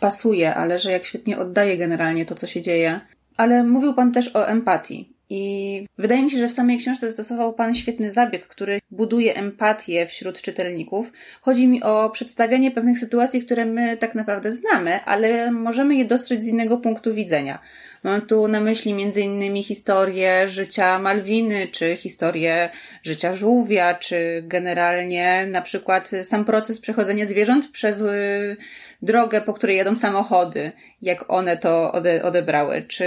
pasuje, 0.00 0.54
ale 0.54 0.78
że 0.78 0.92
jak 0.92 1.04
świetnie 1.04 1.38
oddaje 1.38 1.76
generalnie 1.76 2.26
to, 2.26 2.34
co 2.34 2.46
się 2.46 2.62
dzieje. 2.62 3.00
Ale 3.36 3.64
mówił 3.64 3.94
Pan 3.94 4.12
też 4.12 4.36
o 4.36 4.48
empatii. 4.48 5.11
I 5.34 5.86
wydaje 5.98 6.22
mi 6.22 6.30
się, 6.30 6.38
że 6.38 6.48
w 6.48 6.52
samej 6.52 6.78
książce 6.78 7.06
zastosował 7.06 7.52
Pan 7.52 7.74
świetny 7.74 8.10
zabieg, 8.10 8.46
który 8.46 8.80
buduje 8.90 9.34
empatię 9.34 10.06
wśród 10.06 10.42
czytelników. 10.42 11.12
Chodzi 11.40 11.68
mi 11.68 11.82
o 11.82 12.10
przedstawianie 12.10 12.70
pewnych 12.70 12.98
sytuacji, 12.98 13.40
które 13.40 13.64
my 13.64 13.96
tak 13.96 14.14
naprawdę 14.14 14.52
znamy, 14.52 15.04
ale 15.04 15.50
możemy 15.50 15.94
je 15.94 16.04
dostrzec 16.04 16.42
z 16.42 16.46
innego 16.46 16.78
punktu 16.78 17.14
widzenia. 17.14 17.58
Mam 18.02 18.20
tu 18.20 18.48
na 18.48 18.60
myśli 18.60 18.94
innymi 19.16 19.62
historię 19.62 20.48
życia 20.48 20.98
Malwiny, 20.98 21.68
czy 21.68 21.96
historię 21.96 22.70
życia 23.02 23.32
żółwia, 23.32 23.94
czy 23.94 24.42
generalnie 24.46 25.46
na 25.50 25.62
przykład 25.62 26.10
sam 26.24 26.44
proces 26.44 26.80
przechodzenia 26.80 27.26
zwierząt 27.26 27.70
przez 27.70 28.00
y, 28.00 28.56
drogę, 29.02 29.40
po 29.40 29.54
której 29.54 29.76
jadą 29.76 29.94
samochody, 29.94 30.72
jak 31.02 31.24
one 31.28 31.56
to 31.56 31.92
ode, 31.92 32.22
odebrały. 32.22 32.84
Czy 32.88 33.04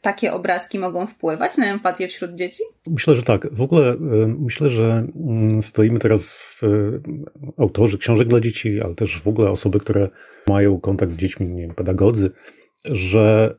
takie 0.00 0.32
obrazki 0.32 0.78
mogą 0.78 1.06
wpływać 1.06 1.56
na 1.56 1.66
empatię 1.66 2.08
wśród 2.08 2.34
dzieci? 2.34 2.62
Myślę, 2.86 3.14
że 3.14 3.22
tak. 3.22 3.54
W 3.54 3.60
ogóle 3.60 3.96
myślę, 4.38 4.68
że 4.68 5.06
mm, 5.16 5.62
stoimy 5.62 5.98
teraz 5.98 6.32
w 6.32 6.62
y, 6.62 7.00
autorzy 7.58 7.98
książek 7.98 8.28
dla 8.28 8.40
dzieci, 8.40 8.80
ale 8.80 8.94
też 8.94 9.22
w 9.22 9.28
ogóle 9.28 9.50
osoby, 9.50 9.78
które 9.78 10.08
mają 10.48 10.80
kontakt 10.80 11.12
z 11.12 11.16
dziećmi, 11.16 11.46
nie 11.46 11.62
wiem, 11.62 11.74
pedagodzy, 11.74 12.30
że 12.84 13.54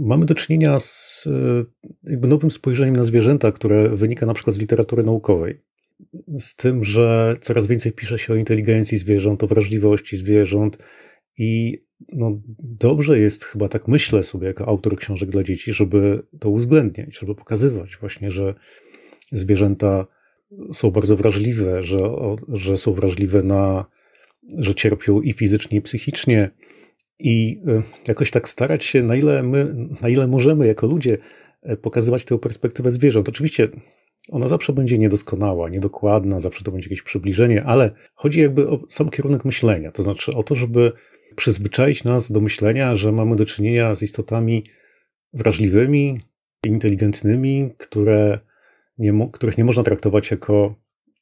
mamy 0.00 0.26
do 0.26 0.34
czynienia 0.34 0.78
z 0.78 1.28
jakby 2.04 2.28
nowym 2.28 2.50
spojrzeniem 2.50 2.96
na 2.96 3.04
zwierzęta, 3.04 3.52
które 3.52 3.88
wynika 3.88 4.26
na 4.26 4.34
przykład 4.34 4.56
z 4.56 4.58
literatury 4.58 5.02
naukowej. 5.02 5.60
Z 6.38 6.56
tym, 6.56 6.84
że 6.84 7.36
coraz 7.40 7.66
więcej 7.66 7.92
pisze 7.92 8.18
się 8.18 8.32
o 8.32 8.36
inteligencji 8.36 8.98
zwierząt, 8.98 9.42
o 9.42 9.46
wrażliwości 9.46 10.16
zwierząt 10.16 10.78
i 11.38 11.82
no, 12.12 12.40
dobrze 12.58 13.18
jest 13.18 13.44
chyba 13.44 13.68
tak 13.68 13.88
myślę 13.88 14.22
sobie 14.22 14.46
jako 14.46 14.66
autor 14.66 14.96
książek 14.96 15.30
dla 15.30 15.42
dzieci, 15.42 15.72
żeby 15.72 16.22
to 16.40 16.50
uwzględniać, 16.50 17.18
żeby 17.18 17.34
pokazywać 17.34 17.96
właśnie, 17.96 18.30
że 18.30 18.54
zwierzęta 19.32 20.06
są 20.72 20.90
bardzo 20.90 21.16
wrażliwe, 21.16 21.82
że, 21.82 21.98
że 22.48 22.76
są 22.76 22.92
wrażliwe 22.92 23.42
na, 23.42 23.84
że 24.58 24.74
cierpią 24.74 25.20
i 25.20 25.32
fizycznie, 25.32 25.78
i 25.78 25.82
psychicznie, 25.82 26.50
i 27.18 27.60
e, 27.66 27.82
jakoś 28.08 28.30
tak 28.30 28.48
starać 28.48 28.84
się, 28.84 29.02
na 29.02 29.16
ile 29.16 29.42
my, 29.42 29.74
na 30.00 30.08
ile 30.08 30.26
możemy 30.26 30.66
jako 30.66 30.86
ludzie 30.86 31.18
e, 31.62 31.76
pokazywać 31.76 32.24
tę 32.24 32.38
perspektywę 32.38 32.90
zwierząt. 32.90 33.28
Oczywiście 33.28 33.68
ona 34.30 34.48
zawsze 34.48 34.72
będzie 34.72 34.98
niedoskonała, 34.98 35.68
niedokładna, 35.68 36.40
zawsze 36.40 36.64
to 36.64 36.70
będzie 36.72 36.86
jakieś 36.86 37.02
przybliżenie, 37.02 37.64
ale 37.64 37.90
chodzi 38.14 38.40
jakby 38.40 38.68
o 38.68 38.80
sam 38.88 39.10
kierunek 39.10 39.44
myślenia. 39.44 39.92
To 39.92 40.02
znaczy 40.02 40.32
o 40.32 40.42
to, 40.42 40.54
żeby 40.54 40.92
przyzwyczaić 41.36 42.04
nas 42.04 42.32
do 42.32 42.40
myślenia, 42.40 42.96
że 42.96 43.12
mamy 43.12 43.36
do 43.36 43.46
czynienia 43.46 43.94
z 43.94 44.02
istotami 44.02 44.64
wrażliwymi, 45.32 46.20
inteligentnymi, 46.66 47.70
które 47.78 48.38
nie, 48.98 49.28
których 49.32 49.58
nie 49.58 49.64
można 49.64 49.82
traktować 49.82 50.30
jako, 50.30 50.74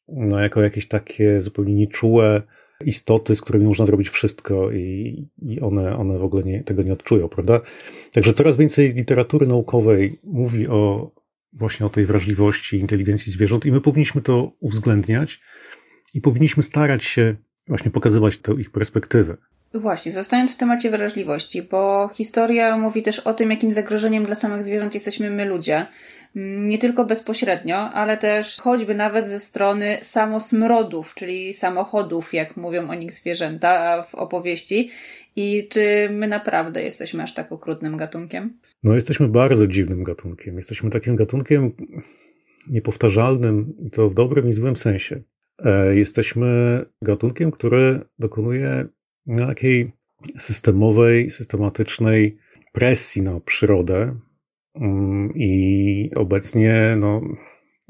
no, 0.09 0.41
jako 0.41 0.63
jakieś 0.63 0.89
takie 0.89 1.43
zupełnie 1.43 1.75
nieczułe, 1.75 2.43
istoty, 2.85 3.35
z 3.35 3.41
którymi 3.41 3.67
można 3.67 3.85
zrobić 3.85 4.09
wszystko 4.09 4.71
i, 4.71 5.29
i 5.43 5.61
one, 5.61 5.97
one 5.97 6.19
w 6.19 6.25
ogóle 6.25 6.43
nie, 6.43 6.65
tego 6.65 6.83
nie 6.83 6.93
odczują, 6.93 7.29
prawda? 7.29 7.61
Także 8.13 8.33
coraz 8.33 8.57
więcej 8.57 8.95
literatury 8.95 9.47
naukowej 9.47 10.19
mówi 10.25 10.69
o 10.69 11.11
właśnie 11.53 11.87
o 11.87 11.89
tej 11.89 12.07
wrażliwości, 12.07 12.79
inteligencji 12.79 13.33
zwierząt 13.33 13.67
i 13.67 13.73
my 13.73 13.81
powinniśmy 13.81 14.23
to 14.23 14.53
uwzględniać 14.61 15.41
i 16.15 16.21
powinniśmy 16.21 16.63
starać 16.63 17.05
się 17.05 17.37
właśnie 17.69 17.91
pokazywać 17.91 18.37
tę 18.37 18.53
ich 18.53 18.71
perspektywę. 18.71 19.37
Właśnie, 19.75 20.13
zostając 20.13 20.55
w 20.55 20.57
temacie 20.57 20.91
wrażliwości, 20.91 21.63
bo 21.63 22.11
historia 22.15 22.77
mówi 22.79 23.03
też 23.03 23.19
o 23.19 23.35
tym, 23.35 23.51
jakim 23.51 23.73
zagrożeniem 23.73 24.25
dla 24.25 24.35
samych 24.35 24.63
zwierząt 24.63 24.95
jesteśmy 24.95 25.31
my 25.31 25.45
ludzie. 25.45 25.87
Mm, 26.37 26.69
nie 26.69 26.79
tylko 26.79 27.05
bezpośrednio, 27.05 27.77
ale 27.77 28.17
też 28.17 28.61
choćby 28.61 28.95
nawet 28.95 29.27
ze 29.27 29.41
strony 29.41 29.99
samosmrodów, 30.03 31.15
czyli 31.15 31.55
samochodów, 31.55 32.35
jak 32.35 32.57
mówią 32.57 32.91
o 32.91 32.95
nich 32.95 33.13
zwierzęta 33.13 34.03
w 34.03 34.15
opowieści. 34.15 34.91
I 35.37 35.69
czy 35.69 36.09
my 36.13 36.29
naprawdę 36.29 36.83
jesteśmy 36.83 37.23
aż 37.23 37.35
tak 37.35 37.53
okrutnym 37.53 37.97
gatunkiem? 37.97 38.59
No, 38.83 38.95
jesteśmy 38.95 39.29
bardzo 39.29 39.67
dziwnym 39.67 40.05
gatunkiem. 40.05 40.57
Jesteśmy 40.57 40.91
takim 40.91 41.17
gatunkiem 41.17 41.73
niepowtarzalnym 42.69 43.75
i 43.79 43.91
to 43.91 44.11
w 44.11 44.15
dobrym 44.15 44.49
i 44.49 44.53
złym 44.53 44.77
sensie. 44.77 45.23
E, 45.59 45.97
jesteśmy 45.97 46.81
gatunkiem, 47.03 47.51
który 47.51 48.01
dokonuje 48.19 48.89
takiej 49.39 49.93
systemowej, 50.39 51.31
systematycznej 51.31 52.39
presji 52.73 53.23
na 53.23 53.41
przyrodę, 53.41 54.17
Mm, 54.75 55.33
I 55.35 56.11
obecnie 56.17 56.97
no, 56.99 57.21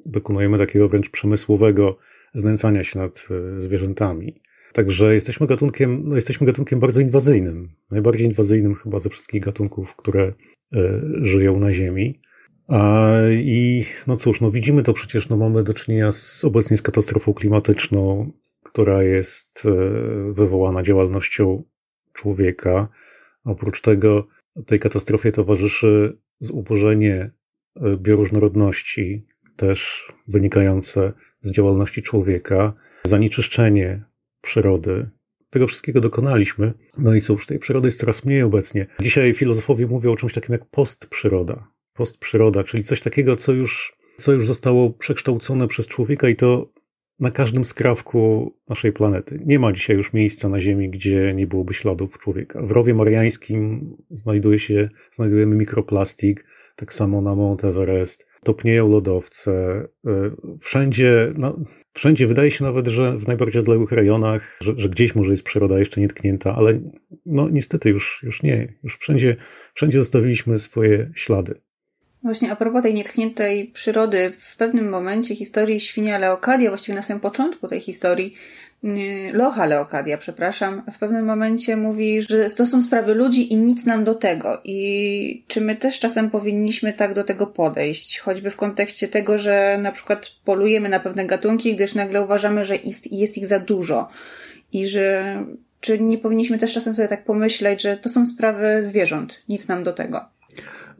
dokonujemy 0.06 0.58
takiego 0.58 0.88
wręcz 0.88 1.10
przemysłowego 1.10 1.98
znęcania 2.34 2.84
się 2.84 2.98
nad 2.98 3.28
e, 3.30 3.60
zwierzętami. 3.60 4.40
Także 4.72 5.14
jesteśmy 5.14 5.46
gatunkiem, 5.46 6.02
no 6.04 6.14
jesteśmy 6.14 6.46
gatunkiem 6.46 6.80
bardzo 6.80 7.00
inwazyjnym. 7.00 7.68
Najbardziej 7.90 8.26
inwazyjnym 8.26 8.74
chyba 8.74 8.98
ze 8.98 9.10
wszystkich 9.10 9.42
gatunków, 9.42 9.96
które 9.96 10.32
żyją 11.22 11.60
na 11.60 11.72
Ziemi. 11.72 12.20
I 13.30 13.84
no 14.06 14.16
cóż, 14.16 14.40
no 14.40 14.50
widzimy 14.50 14.82
to 14.82 14.92
przecież, 14.92 15.28
no 15.28 15.36
mamy 15.36 15.62
do 15.62 15.74
czynienia 15.74 16.12
z, 16.12 16.44
obecnie 16.44 16.76
z 16.76 16.82
katastrofą 16.82 17.34
klimatyczną, 17.34 18.32
która 18.62 19.02
jest 19.02 19.62
e, 19.66 20.32
wywołana 20.32 20.82
działalnością 20.82 21.64
człowieka. 22.12 22.88
Oprócz 23.44 23.80
tego 23.80 24.26
tej 24.66 24.80
katastrofie 24.80 25.32
towarzyszy 25.32 26.18
zubożenie 26.40 27.30
e, 27.76 27.96
bioróżnorodności, 27.96 29.26
też 29.56 30.08
wynikające 30.28 31.12
z 31.40 31.52
działalności 31.52 32.02
człowieka, 32.02 32.72
zanieczyszczenie 33.04 34.04
przyrody. 34.40 35.10
Tego 35.50 35.66
wszystkiego 35.66 36.00
dokonaliśmy. 36.00 36.72
No 36.98 37.14
i 37.14 37.20
cóż, 37.20 37.46
tej 37.46 37.58
przyrody 37.58 37.88
jest 37.88 37.98
coraz 37.98 38.24
mniej 38.24 38.42
obecnie. 38.42 38.86
Dzisiaj 39.00 39.34
filozofowie 39.34 39.86
mówią 39.86 40.12
o 40.12 40.16
czymś 40.16 40.32
takim 40.32 40.52
jak 40.52 40.64
postprzyroda. 40.64 41.68
Postprzyroda, 41.94 42.64
czyli 42.64 42.84
coś 42.84 43.00
takiego, 43.00 43.36
co 43.36 43.52
już, 43.52 43.96
co 44.16 44.32
już 44.32 44.46
zostało 44.46 44.90
przekształcone 44.90 45.68
przez 45.68 45.88
człowieka 45.88 46.28
i 46.28 46.36
to 46.36 46.72
na 47.20 47.30
każdym 47.30 47.64
skrawku 47.64 48.54
naszej 48.68 48.92
planety. 48.92 49.40
Nie 49.46 49.58
ma 49.58 49.72
dzisiaj 49.72 49.96
już 49.96 50.12
miejsca 50.12 50.48
na 50.48 50.60
Ziemi, 50.60 50.90
gdzie 50.90 51.34
nie 51.34 51.46
byłoby 51.46 51.74
śladów 51.74 52.18
człowieka. 52.18 52.62
W 52.62 52.70
rowie 52.70 52.94
mariańskim 52.94 53.90
znajduje 54.10 54.58
się, 54.58 54.88
znajdujemy 55.12 55.56
mikroplastik, 55.56 56.44
tak 56.76 56.94
samo 56.94 57.20
na 57.20 57.34
Mount 57.34 57.64
Everest. 57.64 58.29
Topnieją 58.44 58.88
lodowce. 58.88 59.52
E, 60.06 60.30
wszędzie, 60.60 61.32
no, 61.38 61.58
wszędzie 61.92 62.26
wydaje 62.26 62.50
się 62.50 62.64
nawet, 62.64 62.86
że 62.86 63.18
w 63.18 63.26
najbardziej 63.26 63.60
odległych 63.60 63.92
rejonach, 63.92 64.58
że, 64.60 64.74
że 64.76 64.88
gdzieś 64.88 65.14
może 65.14 65.30
jest 65.30 65.42
przyroda 65.42 65.78
jeszcze 65.78 66.00
nietknięta, 66.00 66.54
ale 66.54 66.80
no 67.26 67.48
niestety 67.48 67.88
już, 67.88 68.22
już 68.22 68.42
nie. 68.42 68.74
Już 68.82 68.98
wszędzie, 68.98 69.36
wszędzie 69.74 69.98
zostawiliśmy 69.98 70.58
swoje 70.58 71.10
ślady. 71.14 71.60
Właśnie 72.22 72.52
a 72.52 72.56
propos 72.56 72.82
tej 72.82 72.94
nietkniętej 72.94 73.66
przyrody, 73.66 74.32
w 74.38 74.56
pewnym 74.56 74.88
momencie 74.88 75.36
historii 75.36 75.80
świnia 75.80 76.18
Leokadia, 76.18 76.68
właściwie 76.68 76.96
na 76.96 77.02
samym 77.02 77.20
początku 77.20 77.68
tej 77.68 77.80
historii, 77.80 78.34
Locha 79.32 79.66
Leokadia, 79.66 80.18
przepraszam, 80.18 80.82
w 80.92 80.98
pewnym 80.98 81.24
momencie 81.24 81.76
mówi, 81.76 82.22
że 82.22 82.50
to 82.50 82.66
są 82.66 82.82
sprawy 82.82 83.14
ludzi 83.14 83.52
i 83.52 83.56
nic 83.56 83.86
nam 83.86 84.04
do 84.04 84.14
tego. 84.14 84.60
I 84.64 85.44
czy 85.46 85.60
my 85.60 85.76
też 85.76 85.98
czasem 85.98 86.30
powinniśmy 86.30 86.92
tak 86.92 87.14
do 87.14 87.24
tego 87.24 87.46
podejść? 87.46 88.18
Choćby 88.18 88.50
w 88.50 88.56
kontekście 88.56 89.08
tego, 89.08 89.38
że 89.38 89.78
na 89.82 89.92
przykład 89.92 90.30
polujemy 90.44 90.88
na 90.88 91.00
pewne 91.00 91.26
gatunki, 91.26 91.74
gdyż 91.74 91.94
nagle 91.94 92.22
uważamy, 92.22 92.64
że 92.64 92.76
jest, 92.76 93.12
jest 93.12 93.38
ich 93.38 93.46
za 93.46 93.58
dużo. 93.58 94.08
I 94.72 94.86
że 94.86 95.36
czy 95.80 96.00
nie 96.00 96.18
powinniśmy 96.18 96.58
też 96.58 96.72
czasem 96.72 96.94
sobie 96.94 97.08
tak 97.08 97.24
pomyśleć, 97.24 97.82
że 97.82 97.96
to 97.96 98.08
są 98.08 98.26
sprawy 98.26 98.84
zwierząt, 98.84 99.44
nic 99.48 99.68
nam 99.68 99.84
do 99.84 99.92
tego? 99.92 100.20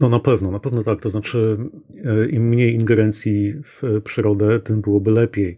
No 0.01 0.09
na 0.09 0.19
pewno, 0.21 0.51
na 0.51 0.59
pewno 0.59 0.83
tak. 0.83 1.01
To 1.01 1.09
znaczy, 1.09 1.57
e, 2.05 2.29
im 2.29 2.49
mniej 2.49 2.75
ingerencji 2.75 3.53
w 3.53 4.03
przyrodę, 4.05 4.61
tym 4.61 4.81
byłoby 4.81 5.11
lepiej. 5.11 5.57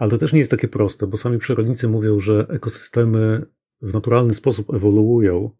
Ale 0.00 0.10
to 0.10 0.18
też 0.18 0.32
nie 0.32 0.38
jest 0.38 0.50
takie 0.50 0.68
proste, 0.68 1.06
bo 1.06 1.16
sami 1.16 1.38
przyrodnicy 1.38 1.88
mówią, 1.88 2.20
że 2.20 2.46
ekosystemy 2.48 3.46
w 3.82 3.94
naturalny 3.94 4.34
sposób 4.34 4.74
ewoluują. 4.74 5.50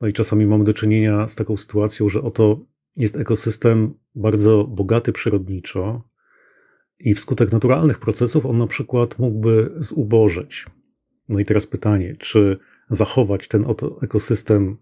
No 0.00 0.08
i 0.08 0.12
czasami 0.12 0.46
mamy 0.46 0.64
do 0.64 0.72
czynienia 0.72 1.28
z 1.28 1.34
taką 1.34 1.56
sytuacją, 1.56 2.08
że 2.08 2.22
oto 2.22 2.60
jest 2.96 3.16
ekosystem 3.16 3.94
bardzo 4.14 4.64
bogaty 4.64 5.12
przyrodniczo 5.12 6.02
i 6.98 7.14
wskutek 7.14 7.52
naturalnych 7.52 7.98
procesów 7.98 8.46
on 8.46 8.58
na 8.58 8.66
przykład 8.66 9.18
mógłby 9.18 9.70
zubożyć. 9.78 10.66
No 11.28 11.38
i 11.38 11.44
teraz 11.44 11.66
pytanie, 11.66 12.16
czy 12.18 12.58
zachować 12.90 13.48
ten 13.48 13.66
oto 13.66 13.98
ekosystem 14.02 14.76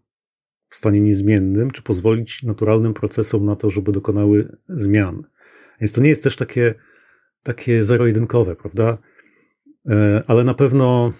w 0.68 0.76
stanie 0.76 1.00
niezmiennym, 1.00 1.70
czy 1.70 1.82
pozwolić 1.82 2.42
naturalnym 2.42 2.94
procesom 2.94 3.44
na 3.44 3.56
to, 3.56 3.70
żeby 3.70 3.92
dokonały 3.92 4.56
zmian. 4.68 5.22
Więc 5.80 5.92
to 5.92 6.00
nie 6.00 6.08
jest 6.08 6.22
też 6.22 6.36
takie, 6.36 6.74
takie 7.42 7.84
zero-jedynkowe, 7.84 8.56
prawda? 8.56 8.98
E, 9.90 10.22
ale 10.26 10.44
na 10.44 10.54
pewno, 10.54 11.12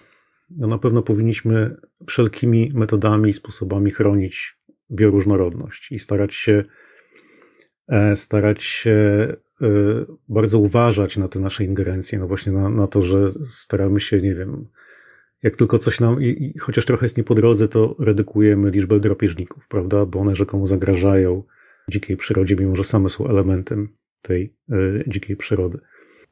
no 0.49 0.67
na 0.67 0.77
pewno 0.77 1.01
powinniśmy 1.01 1.75
wszelkimi 2.07 2.71
metodami 2.73 3.29
i 3.29 3.33
sposobami 3.33 3.91
chronić 3.91 4.59
bioróżnorodność 4.91 5.91
i 5.91 5.99
starać 5.99 6.33
się, 6.33 6.63
e, 7.87 8.15
starać 8.15 8.63
się 8.63 8.91
e, 9.61 9.67
bardzo 10.29 10.59
uważać 10.59 11.17
na 11.17 11.27
te 11.27 11.39
nasze 11.39 11.63
ingerencje, 11.63 12.19
no 12.19 12.27
właśnie 12.27 12.51
na, 12.51 12.69
na 12.69 12.87
to, 12.87 13.01
że 13.01 13.29
staramy 13.43 13.99
się, 13.99 14.21
nie 14.21 14.35
wiem, 14.35 14.67
jak 15.43 15.55
tylko 15.55 15.79
coś 15.79 15.99
nam, 15.99 16.21
i, 16.23 16.53
i 16.55 16.59
chociaż 16.59 16.85
trochę 16.85 17.05
jest 17.05 17.17
nie 17.17 17.23
po 17.23 17.35
drodze, 17.35 17.67
to 17.67 17.95
redukujemy 17.99 18.71
liczbę 18.71 18.99
drapieżników, 18.99 19.67
prawda? 19.67 20.05
Bo 20.05 20.19
one 20.19 20.35
rzekomo 20.35 20.65
zagrażają 20.65 21.43
dzikiej 21.89 22.17
przyrodzie, 22.17 22.55
mimo 22.55 22.75
że 22.75 22.83
same 22.83 23.09
są 23.09 23.27
elementem 23.27 23.89
tej 24.21 24.53
y, 24.73 25.03
dzikiej 25.07 25.37
przyrody. 25.37 25.79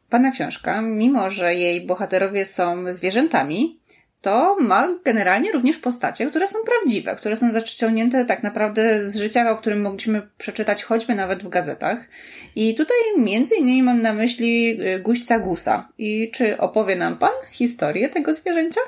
Pana 0.10 0.32
książka, 0.32 0.82
mimo 0.82 1.30
że 1.30 1.56
jej 1.56 1.88
bohaterowie 1.88 2.46
są 2.46 2.94
zwierzętami, 2.94 3.80
to 4.22 4.58
ma 4.62 4.88
generalnie 5.06 5.52
również 5.52 5.78
postacie, 5.78 6.26
które 6.26 6.48
są 6.48 6.60
prawdziwe, 6.66 7.16
które 7.16 7.38
są 7.38 7.52
zaciągnięte 7.52 8.26
tak 8.26 8.44
naprawdę 8.44 9.06
z 9.06 9.16
życia, 9.16 9.52
o 9.52 9.56
którym 9.56 9.82
mogliśmy 9.82 10.22
przeczytać 10.38 10.84
choćby 10.84 11.16
nawet 11.16 11.44
w 11.44 11.50
gazetach. 11.50 12.08
I 12.56 12.76
tutaj 12.76 12.98
między 13.18 13.56
innymi 13.56 13.84
mam 13.84 14.02
na 14.02 14.14
myśli 14.14 14.82
y, 14.82 15.00
guźca 15.00 15.40
gusa. 15.40 15.90
I 15.98 16.32
czy 16.34 16.58
opowie 16.58 16.96
nam 16.96 17.18
Pan 17.18 17.32
historię 17.52 18.10
tego 18.10 18.34
zwierzęcia? 18.34 18.82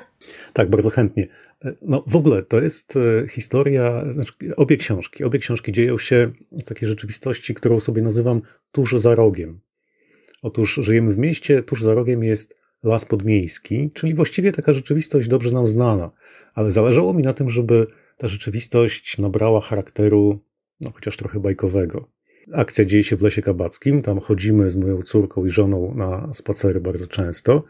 Tak, 0.52 0.70
bardzo 0.70 0.90
chętnie. 0.90 1.28
No 1.82 2.04
w 2.06 2.16
ogóle 2.16 2.42
to 2.42 2.60
jest 2.60 2.94
e, 2.96 3.28
historia, 3.28 4.04
znaczy 4.10 4.32
obie 4.56 4.76
książki, 4.76 5.24
obie 5.24 5.38
książki 5.38 5.72
dzieją 5.72 5.98
się 5.98 6.30
w 6.52 6.62
takiej 6.62 6.88
rzeczywistości, 6.88 7.54
którą 7.54 7.80
sobie 7.80 8.02
nazywam 8.02 8.42
tuż 8.72 8.94
za 8.96 9.14
rogiem. 9.14 9.60
Otóż 10.42 10.74
żyjemy 10.82 11.14
w 11.14 11.18
mieście, 11.18 11.62
tuż 11.62 11.82
za 11.82 11.94
rogiem 11.94 12.24
jest 12.24 12.60
las 12.82 13.04
podmiejski, 13.04 13.90
czyli 13.94 14.14
właściwie 14.14 14.52
taka 14.52 14.72
rzeczywistość 14.72 15.28
dobrze 15.28 15.50
nam 15.50 15.66
znana, 15.66 16.10
ale 16.54 16.70
zależało 16.70 17.14
mi 17.14 17.22
na 17.22 17.32
tym, 17.32 17.50
żeby 17.50 17.86
ta 18.16 18.28
rzeczywistość 18.28 19.18
nabrała 19.18 19.60
charakteru, 19.60 20.40
no 20.80 20.90
chociaż 20.90 21.16
trochę 21.16 21.40
bajkowego. 21.40 22.08
Akcja 22.52 22.84
dzieje 22.84 23.04
się 23.04 23.16
w 23.16 23.22
Lesie 23.22 23.42
Kabackim, 23.42 24.02
tam 24.02 24.20
chodzimy 24.20 24.70
z 24.70 24.76
moją 24.76 25.02
córką 25.02 25.46
i 25.46 25.50
żoną 25.50 25.94
na 25.94 26.32
spacery 26.32 26.80
bardzo 26.80 27.06
często. 27.06 27.64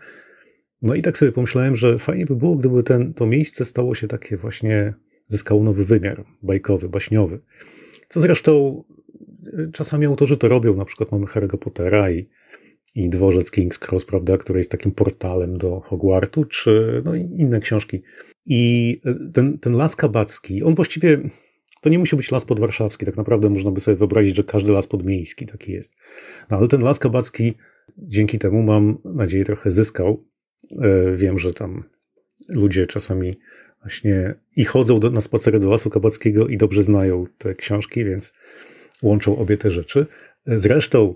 No 0.83 0.95
i 0.95 1.03
tak 1.03 1.19
sobie 1.19 1.33
pomyślałem, 1.33 1.77
że 1.77 1.99
fajnie 1.99 2.27
by 2.27 2.37
było, 2.37 2.57
gdyby 2.57 2.83
ten, 2.83 3.15
to 3.15 3.27
miejsce 3.27 3.65
stało 3.65 3.95
się 3.95 4.09
takie 4.09 4.37
właśnie, 4.37 4.95
zyskało 5.27 5.62
nowy 5.62 5.85
wymiar, 5.85 6.25
bajkowy, 6.43 6.89
baśniowy. 6.89 7.41
Co 8.09 8.21
zresztą 8.21 8.85
e, 9.59 9.73
czasami 9.73 10.06
autorzy 10.06 10.37
to 10.37 10.49
robią, 10.49 10.76
na 10.76 10.85
przykład 10.85 11.13
mamy 11.13 11.26
Harry'ego 11.26 11.56
Pottera 11.59 12.11
i, 12.11 12.28
i 12.95 13.09
dworzec 13.09 13.50
King's 13.50 13.89
Cross, 13.89 14.05
prawda, 14.05 14.39
który 14.39 14.61
jest 14.61 14.71
takim 14.71 14.93
portalem 14.93 15.59
do 15.59 15.81
Hogwartu, 15.81 16.45
czy 16.45 17.03
no, 17.05 17.15
inne 17.15 17.61
książki. 17.61 18.03
I 18.47 19.00
e, 19.05 19.33
ten, 19.33 19.59
ten 19.59 19.73
las 19.73 19.97
kabacki, 19.97 20.63
on 20.63 20.75
właściwie, 20.75 21.19
to 21.81 21.89
nie 21.89 21.99
musi 21.99 22.17
być 22.17 22.31
las 22.31 22.45
podwarszawski, 22.45 23.07
tak 23.07 23.17
naprawdę 23.17 23.50
można 23.50 23.71
by 23.71 23.81
sobie 23.81 23.97
wyobrazić, 23.97 24.37
że 24.37 24.45
każdy 24.45 24.73
las 24.73 24.87
podmiejski 24.87 25.47
taki 25.47 25.73
jest. 25.73 25.97
No 26.50 26.57
ale 26.57 26.69
ten 26.69 26.83
las 26.83 26.99
kabacki 26.99 27.55
dzięki 27.99 28.39
temu 28.39 28.63
mam 28.63 28.99
nadzieję 29.05 29.45
trochę 29.45 29.71
zyskał 29.71 30.31
E, 30.79 31.17
wiem, 31.17 31.39
że 31.39 31.55
tam 31.55 31.85
ludzie 32.49 32.87
czasami 32.87 33.39
właśnie 33.81 34.35
i 34.57 34.65
chodzą 34.65 35.00
do, 35.00 35.11
na 35.11 35.21
spacery 35.21 35.61
do 35.61 35.71
Lasu 35.71 35.91
Kabackiego 35.91 36.49
i 36.49 36.57
dobrze 36.57 36.83
znają 36.83 37.26
te 37.39 37.55
książki, 37.55 38.05
więc 38.05 38.35
łączą 39.03 39.39
obie 39.39 39.57
te 39.57 39.71
rzeczy. 39.71 40.07
E, 40.47 40.59
zresztą 40.59 41.15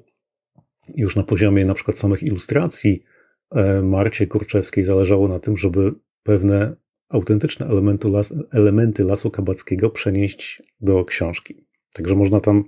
już 0.97 1.17
na 1.17 1.23
poziomie 1.23 1.65
na 1.65 1.75
przykład 1.75 1.99
samych 1.99 2.23
ilustracji 2.23 3.03
e, 3.51 3.83
Marcie 3.83 4.27
Kurczewskiej 4.27 4.85
zależało 4.85 5.29
na 5.29 5.39
tym, 5.39 5.57
żeby 5.57 5.93
pewne 6.23 6.77
autentyczne 7.09 7.67
elementy, 7.67 8.09
las, 8.09 8.35
elementy 8.53 9.05
Lasu 9.05 9.31
Kabackiego 9.31 9.91
przenieść 9.91 10.63
do 10.81 11.05
książki. 11.05 11.67
Także 11.93 12.15
można 12.15 12.41
tam 12.41 12.65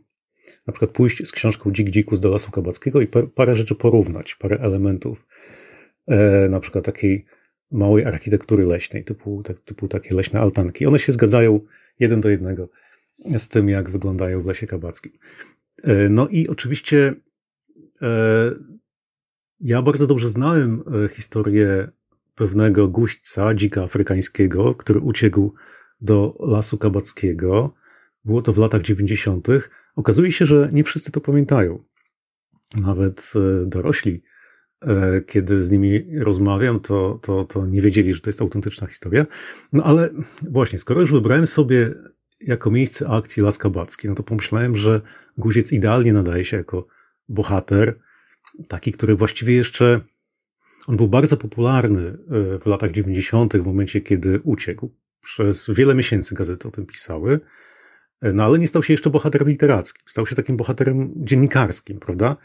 na 0.67 0.73
przykład 0.73 0.91
pójść 0.91 1.27
z 1.27 1.33
książką 1.33 1.73
Dzik 1.73 1.91
Dzikus 1.91 2.21
do 2.21 2.31
Lasu 2.31 2.51
Kabackiego 2.51 3.01
i 3.01 3.07
parę 3.35 3.57
rzeczy 3.57 3.75
porównać, 3.75 4.35
parę 4.35 4.59
elementów 4.61 5.27
e, 6.07 6.49
na 6.49 6.61
przykład 6.61 6.85
takiej 6.85 7.25
małej 7.73 8.05
architektury 8.05 8.65
leśnej, 8.67 9.05
typu, 9.05 9.43
tak, 9.43 9.61
typu 9.61 9.89
takie 9.89 10.17
leśne 10.17 10.41
altanki. 10.41 10.87
One 10.87 10.99
się 10.99 11.13
zgadzają 11.13 11.61
jeden 11.99 12.21
do 12.21 12.29
jednego 12.29 12.69
z 13.39 13.49
tym, 13.49 13.69
jak 13.69 13.91
wyglądają 13.91 14.43
w 14.43 14.47
lesie 14.47 14.67
kabackim. 14.67 15.13
E, 15.83 16.09
no 16.09 16.29
i 16.29 16.49
oczywiście 16.49 17.15
ja 19.61 19.83
bardzo 19.83 20.07
dobrze 20.07 20.29
znałem 20.29 20.83
e, 21.05 21.09
historię 21.09 21.89
pewnego 22.35 22.89
guźca, 22.89 23.55
dzika 23.55 23.83
afrykańskiego, 23.83 24.75
który 24.75 25.01
uciekł 25.01 25.55
do 26.01 26.37
lasu 26.41 26.79
kabackiego. 26.79 27.75
Było 28.25 28.43
to 28.43 28.53
w 28.53 28.59
latach 28.59 28.83
90. 28.83 29.49
Okazuje 29.97 30.33
się, 30.33 30.47
że 30.47 30.69
nie 30.73 30.85
wszyscy 30.85 31.13
to 31.13 31.21
pamiętają. 31.21 31.85
Nawet 32.77 33.33
e, 33.37 33.67
dorośli 33.67 34.23
E, 34.83 35.21
kiedy 35.21 35.63
z 35.63 35.71
nimi 35.71 36.19
rozmawiam, 36.19 36.81
to, 36.81 37.19
to, 37.23 37.45
to 37.45 37.67
nie 37.67 37.83
wiedzieli, 37.83 38.15
że 38.15 38.21
to 38.21 38.29
jest 38.29 38.41
autentyczna 38.41 38.87
historia. 38.87 39.27
No 39.73 39.85
ale 39.85 40.11
właśnie, 40.51 40.79
skoro 40.79 41.01
już 41.01 41.13
wybrałem 41.13 41.47
sobie 41.47 41.95
jako 42.41 42.71
miejsce 42.71 43.09
akcji 43.09 43.43
Las 43.43 43.59
Kabacki, 43.59 44.09
no 44.09 44.15
to 44.15 44.23
pomyślałem, 44.23 44.77
że 44.77 45.01
Guziec 45.39 45.73
idealnie 45.73 46.13
nadaje 46.13 46.45
się 46.45 46.57
jako 46.57 46.87
bohater, 47.29 47.99
taki, 48.69 48.93
który 48.93 49.17
właściwie 49.17 49.55
jeszcze 49.55 50.01
on 50.87 50.97
był 50.97 51.09
bardzo 51.09 51.37
popularny 51.37 52.09
e, 52.09 52.59
w 52.59 52.67
latach 52.67 52.91
90., 52.91 53.57
w 53.57 53.67
momencie, 53.67 54.01
kiedy 54.01 54.41
uciekł. 54.45 54.95
Przez 55.23 55.71
wiele 55.71 55.95
miesięcy 55.95 56.35
gazety 56.35 56.69
o 56.69 56.71
tym 56.71 56.87
pisały, 56.87 57.41
e, 58.21 58.33
no 58.33 58.45
ale 58.45 58.59
nie 58.59 58.69
stał 58.69 58.83
się 58.83 58.93
jeszcze 58.93 59.11
bohaterem 59.11 59.49
literackim. 59.49 60.03
Stał 60.07 60.27
się 60.27 60.37
takim 60.37 60.57
bohaterem 60.57 61.13
dziennikarskim, 61.17 62.01
prawda? 62.01 62.37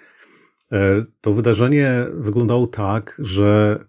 E, 0.71 1.05
to 1.21 1.33
wydarzenie 1.33 2.07
wyglądało 2.13 2.67
tak, 2.67 3.17
że 3.19 3.79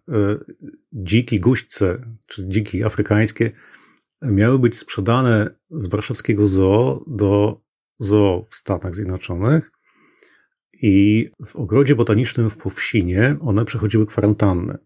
dziki 0.93 1.41
guźce, 1.41 1.99
czy 2.27 2.49
dziki 2.49 2.85
afrykańskie, 2.85 3.51
miały 4.23 4.59
być 4.59 4.79
sprzedane 4.79 5.51
z 5.71 5.87
warszawskiego 5.87 6.47
zoo 6.47 7.05
do 7.07 7.61
zoo 7.99 8.47
w 8.51 8.55
Stanach 8.55 8.95
Zjednoczonych. 8.95 9.73
I 10.83 11.31
w 11.47 11.57
ogrodzie 11.57 11.95
botanicznym 11.95 12.51
w 12.51 12.57
Powsinie 12.57 13.37
one 13.40 13.64
przechodziły 13.64 14.07
kwarantannę. 14.07 14.79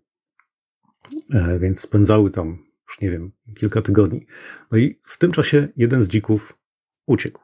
E, 1.35 1.59
więc 1.59 1.81
spędzały 1.81 2.31
tam, 2.31 2.59
już 2.89 3.01
nie 3.01 3.11
wiem, 3.11 3.33
kilka 3.55 3.83
tygodni. 3.83 4.27
No 4.71 4.79
i 4.79 5.01
w 5.05 5.19
tym 5.19 5.33
czasie 5.33 5.69
jeden 5.77 6.03
z 6.03 6.09
dzików 6.09 6.59
uciekł. 7.07 7.43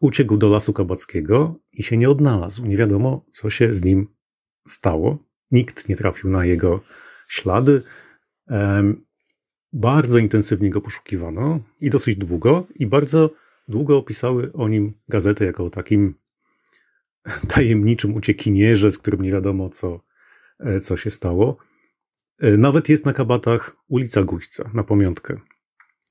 Uciekł 0.00 0.36
do 0.36 0.48
lasu 0.48 0.72
kabackiego 0.72 1.54
i 1.72 1.82
się 1.82 1.96
nie 1.96 2.10
odnalazł. 2.10 2.66
Nie 2.66 2.76
wiadomo, 2.76 3.24
co 3.30 3.50
się 3.50 3.74
z 3.74 3.84
nim 3.84 4.08
stało. 4.68 5.18
Nikt 5.50 5.88
nie 5.88 5.96
trafił 5.96 6.30
na 6.30 6.44
jego 6.44 6.80
ślady. 7.28 7.82
Bardzo 9.72 10.18
intensywnie 10.18 10.70
go 10.70 10.80
poszukiwano 10.80 11.60
i 11.80 11.90
dosyć 11.90 12.16
długo, 12.16 12.66
i 12.74 12.86
bardzo 12.86 13.30
długo 13.68 13.98
opisały 13.98 14.52
o 14.52 14.68
nim 14.68 14.92
gazety 15.08 15.44
jako 15.44 15.64
o 15.64 15.70
takim 15.70 16.14
tajemniczym 17.54 18.14
uciekinierze, 18.14 18.90
z 18.90 18.98
którym 18.98 19.22
nie 19.22 19.32
wiadomo, 19.32 19.70
co, 19.70 20.00
e, 20.60 20.80
co 20.80 20.96
się 20.96 21.10
stało. 21.10 21.56
Nawet 22.58 22.88
jest 22.88 23.06
na 23.06 23.12
kabatach 23.12 23.76
ulica 23.88 24.22
Guźca 24.22 24.70
na 24.74 24.84
pamiątkę 24.84 25.40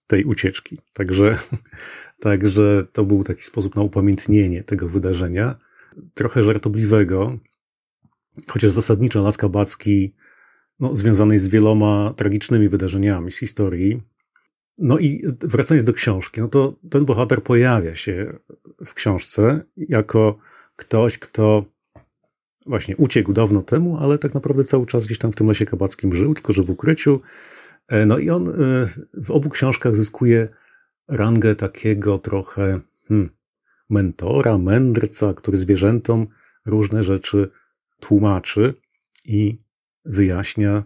tej 0.07 0.23
ucieczki. 0.23 0.77
Także, 0.93 1.37
także 2.19 2.87
to 2.93 3.05
był 3.05 3.23
taki 3.23 3.43
sposób 3.43 3.75
na 3.75 3.81
upamiętnienie 3.81 4.63
tego 4.63 4.89
wydarzenia. 4.89 5.55
Trochę 6.13 6.43
żartobliwego, 6.43 7.37
chociaż 8.47 8.71
zasadniczo 8.71 9.21
Las 9.21 9.37
Kabacki 9.37 10.13
no, 10.79 10.95
związanej 10.95 11.39
z 11.39 11.47
wieloma 11.47 12.13
tragicznymi 12.17 12.69
wydarzeniami 12.69 13.31
z 13.31 13.39
historii. 13.39 14.01
No 14.77 14.99
i 14.99 15.23
wracając 15.39 15.85
do 15.85 15.93
książki, 15.93 16.41
no 16.41 16.47
to 16.47 16.75
ten 16.89 17.05
bohater 17.05 17.43
pojawia 17.43 17.95
się 17.95 18.39
w 18.85 18.93
książce 18.93 19.61
jako 19.77 20.39
ktoś, 20.79 21.17
kto 21.17 21.65
właśnie 22.65 22.97
uciekł 22.97 23.33
dawno 23.33 23.61
temu, 23.61 23.97
ale 23.97 24.17
tak 24.17 24.33
naprawdę 24.33 24.63
cały 24.63 24.85
czas 24.85 25.05
gdzieś 25.05 25.17
tam 25.17 25.31
w 25.31 25.35
tym 25.35 25.47
lesie 25.47 25.65
kabackim 25.65 26.15
żył, 26.15 26.33
tylko 26.33 26.53
że 26.53 26.63
w 26.63 26.69
ukryciu. 26.69 27.21
E, 27.87 28.05
no 28.05 28.17
i 28.17 28.29
on 28.29 28.49
e, 28.49 28.53
w 29.13 29.31
obu 29.31 29.49
książkach 29.49 29.95
zyskuje 29.95 30.47
rangę 31.07 31.55
takiego 31.55 32.19
trochę 32.19 32.79
hmm, 33.07 33.29
mentora, 33.89 34.57
mędrca, 34.57 35.33
który 35.33 35.57
zwierzętom 35.57 36.27
różne 36.65 37.03
rzeczy 37.03 37.49
tłumaczy 37.99 38.73
i 39.25 39.57
wyjaśnia, 40.05 40.83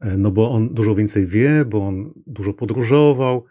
e, 0.00 0.16
no 0.16 0.30
bo 0.30 0.50
on 0.50 0.74
dużo 0.74 0.94
więcej 0.94 1.26
wie, 1.26 1.64
bo 1.64 1.86
on 1.86 2.12
dużo 2.26 2.52
podróżował, 2.52 3.44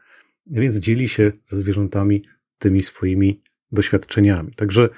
więc 0.47 0.75
dzieli 0.75 1.09
się 1.09 1.31
ze 1.43 1.57
zwierzętami 1.57 2.23
tymi 2.59 2.83
swoimi 2.83 3.41
doświadczeniami. 3.71 4.53
Także 4.53 4.89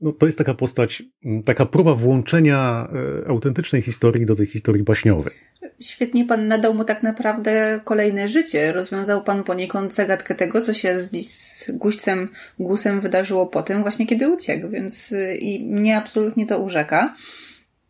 no, 0.00 0.12
to 0.12 0.26
jest 0.26 0.38
taka 0.38 0.54
postać, 0.54 1.02
taka 1.44 1.66
próba 1.66 1.94
włączenia 1.94 2.88
e, 3.24 3.28
autentycznej 3.28 3.82
historii 3.82 4.26
do 4.26 4.36
tej 4.36 4.46
historii 4.46 4.82
baśniowej. 4.82 5.34
Świetnie 5.80 6.24
pan 6.24 6.48
nadał 6.48 6.74
mu 6.74 6.84
tak 6.84 7.02
naprawdę 7.02 7.80
kolejne 7.84 8.28
życie. 8.28 8.72
Rozwiązał 8.72 9.24
pan 9.24 9.44
poniekąd 9.44 9.94
zagadkę 9.94 10.34
tego, 10.34 10.60
co 10.60 10.74
się 10.74 10.98
z, 10.98 11.10
z 11.26 11.70
guźcem, 11.70 12.28
gusem 12.58 13.00
wydarzyło 13.00 13.46
po 13.46 13.62
tym, 13.62 13.82
właśnie 13.82 14.06
kiedy 14.06 14.28
uciekł, 14.28 14.68
więc 14.68 15.12
y, 15.12 15.36
i 15.36 15.66
mnie 15.66 15.96
absolutnie 15.96 16.46
to 16.46 16.58
urzeka. 16.58 17.14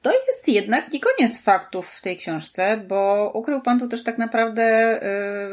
To 0.05 0.13
jest 0.13 0.49
jednak 0.49 0.93
nie 0.93 1.01
koniec 1.01 1.43
faktów 1.43 1.89
w 1.89 2.01
tej 2.01 2.17
książce, 2.17 2.85
bo 2.89 3.31
ukrył 3.35 3.61
Pan 3.61 3.81
tu 3.81 3.89
też 3.89 4.05
tak 4.05 4.19
naprawdę 4.19 4.97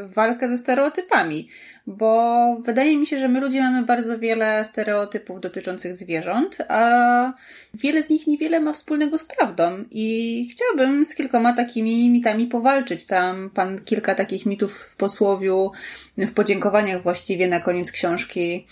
y, 0.04 0.08
walkę 0.08 0.50
ze 0.50 0.58
stereotypami, 0.58 1.50
bo 1.88 2.58
wydaje 2.66 2.98
mi 2.98 3.08
się, 3.08 3.20
że 3.20 3.28
my 3.28 3.40
ludzie 3.40 3.62
mamy 3.62 3.86
bardzo 3.86 4.20
wiele 4.20 4.66
stereotypów 4.66 5.42
dotyczących 5.42 5.96
zwierząt, 5.96 6.58
a 6.70 7.34
wiele 7.74 8.04
z 8.04 8.10
nich 8.10 8.28
niewiele 8.28 8.60
ma 8.60 8.74
wspólnego 8.74 9.18
z 9.18 9.26
prawdą 9.26 9.86
i 9.92 10.48
chciałabym 10.52 11.06
z 11.06 11.16
kilkoma 11.16 11.54
takimi 11.54 12.10
mitami 12.10 12.48
powalczyć. 12.48 13.06
Tam 13.06 13.50
Pan 13.50 13.80
kilka 13.80 14.16
takich 14.16 14.46
mitów 14.46 14.78
w 14.78 14.96
posłowiu, 14.96 15.72
w 16.18 16.34
podziękowaniach 16.34 17.04
właściwie 17.04 17.48
na 17.48 17.60
koniec 17.60 17.92
książki 17.92 18.68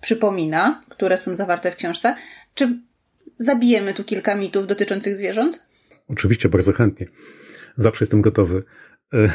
przypomina, 0.00 0.82
które 0.88 1.16
są 1.16 1.34
zawarte 1.34 1.70
w 1.70 1.76
książce. 1.76 2.14
Czy 2.54 2.80
zabijemy 3.40 3.94
tu 3.94 4.04
kilka 4.04 4.34
mitów 4.34 4.66
dotyczących 4.66 5.16
zwierząt? 5.16 5.66
Oczywiście, 6.08 6.48
bardzo 6.48 6.72
chętnie. 6.72 7.06
Zawsze 7.76 8.02
jestem 8.02 8.22
gotowy. 8.22 8.62
E, 9.14 9.32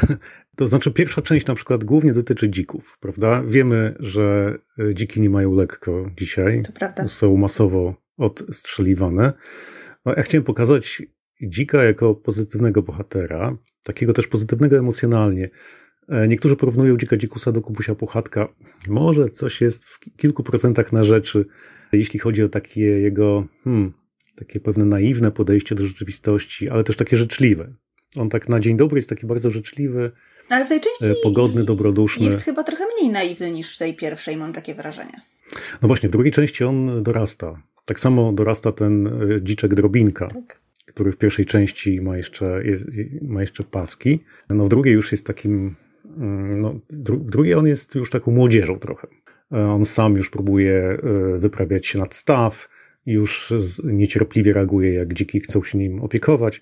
to 0.57 0.67
znaczy, 0.67 0.91
pierwsza 0.91 1.21
część 1.21 1.45
na 1.45 1.55
przykład 1.55 1.83
głównie 1.83 2.13
dotyczy 2.13 2.49
dzików, 2.49 2.97
prawda? 2.99 3.43
Wiemy, 3.47 3.95
że 3.99 4.57
e, 4.79 4.95
dziki 4.95 5.21
nie 5.21 5.29
mają 5.29 5.53
lekko 5.53 6.11
dzisiaj. 6.17 6.63
To 6.65 6.71
prawda. 6.71 7.07
Są 7.07 7.37
masowo 7.37 7.95
odstrzeliwane. 8.17 9.33
No, 10.05 10.13
ja 10.17 10.23
chciałem 10.23 10.43
pokazać 10.43 11.01
dzika 11.41 11.83
jako 11.83 12.15
pozytywnego 12.15 12.81
bohatera, 12.81 13.57
takiego 13.83 14.13
też 14.13 14.27
pozytywnego 14.27 14.77
emocjonalnie. 14.77 15.49
E, 16.09 16.27
niektórzy 16.27 16.55
porównują 16.55 16.97
dzika 16.97 17.17
dzikusa 17.17 17.51
do 17.51 17.61
Kubusia 17.61 17.95
Puchatka. 17.95 18.47
Może 18.87 19.29
coś 19.29 19.61
jest 19.61 19.85
w 19.85 19.99
kilku 20.17 20.43
procentach 20.43 20.93
na 20.93 21.03
rzeczy, 21.03 21.45
jeśli 21.91 22.19
chodzi 22.19 22.43
o 22.43 22.49
takie 22.49 22.81
jego, 22.81 23.47
hmm, 23.63 23.93
takie 24.35 24.59
pewne 24.59 24.85
naiwne 24.85 25.31
podejście 25.31 25.75
do 25.75 25.85
rzeczywistości, 25.85 26.69
ale 26.69 26.83
też 26.83 26.95
takie 26.95 27.17
życzliwe. 27.17 27.73
On 28.17 28.29
tak 28.29 28.49
na 28.49 28.59
dzień 28.59 28.77
dobry 28.77 28.97
jest 28.97 29.09
taki 29.09 29.25
bardzo 29.27 29.51
życzliwy, 29.51 30.11
ale 30.49 30.65
w 30.65 30.69
tej 30.69 30.81
części 30.81 31.05
e, 31.05 31.23
pogodny, 31.23 31.63
dobroduszny. 31.63 32.25
Jest 32.25 32.41
chyba 32.41 32.63
trochę 32.63 32.83
mniej 32.97 33.11
naiwny 33.11 33.51
niż 33.51 33.75
w 33.75 33.79
tej 33.79 33.95
pierwszej, 33.95 34.37
mam 34.37 34.53
takie 34.53 34.75
wrażenie. 34.75 35.21
No 35.81 35.87
właśnie, 35.87 36.09
w 36.09 36.11
drugiej 36.11 36.31
części 36.31 36.63
on 36.63 37.03
dorasta. 37.03 37.61
Tak 37.85 37.99
samo 37.99 38.33
dorasta 38.33 38.71
ten 38.71 39.07
e, 39.07 39.41
dziczek 39.41 39.75
drobinka, 39.75 40.27
tak. 40.27 40.61
który 40.85 41.11
w 41.11 41.17
pierwszej 41.17 41.45
części 41.45 42.01
ma 42.01 42.17
jeszcze, 42.17 42.61
jest, 42.65 42.85
ma 43.21 43.41
jeszcze 43.41 43.63
paski. 43.63 44.19
No 44.49 44.65
w 44.65 44.69
drugiej 44.69 44.93
już 44.93 45.11
jest 45.11 45.25
takim, 45.25 45.75
mm, 46.17 46.61
no, 46.61 46.79
w 46.89 47.29
drugiej 47.29 47.53
on 47.53 47.67
jest 47.67 47.95
już 47.95 48.09
taką 48.09 48.31
młodzieżą 48.31 48.79
trochę. 48.79 49.07
E, 49.55 49.67
on 49.67 49.85
sam 49.85 50.17
już 50.17 50.29
próbuje 50.29 50.75
e, 50.75 50.97
wyprawiać 51.37 51.87
się 51.87 51.99
nad 51.99 52.15
staw, 52.15 52.69
już 53.05 53.53
niecierpliwie 53.83 54.53
reaguje, 54.53 54.93
jak 54.93 55.13
dziki 55.13 55.39
chcą 55.39 55.63
się 55.63 55.77
nim 55.77 56.01
opiekować. 56.01 56.61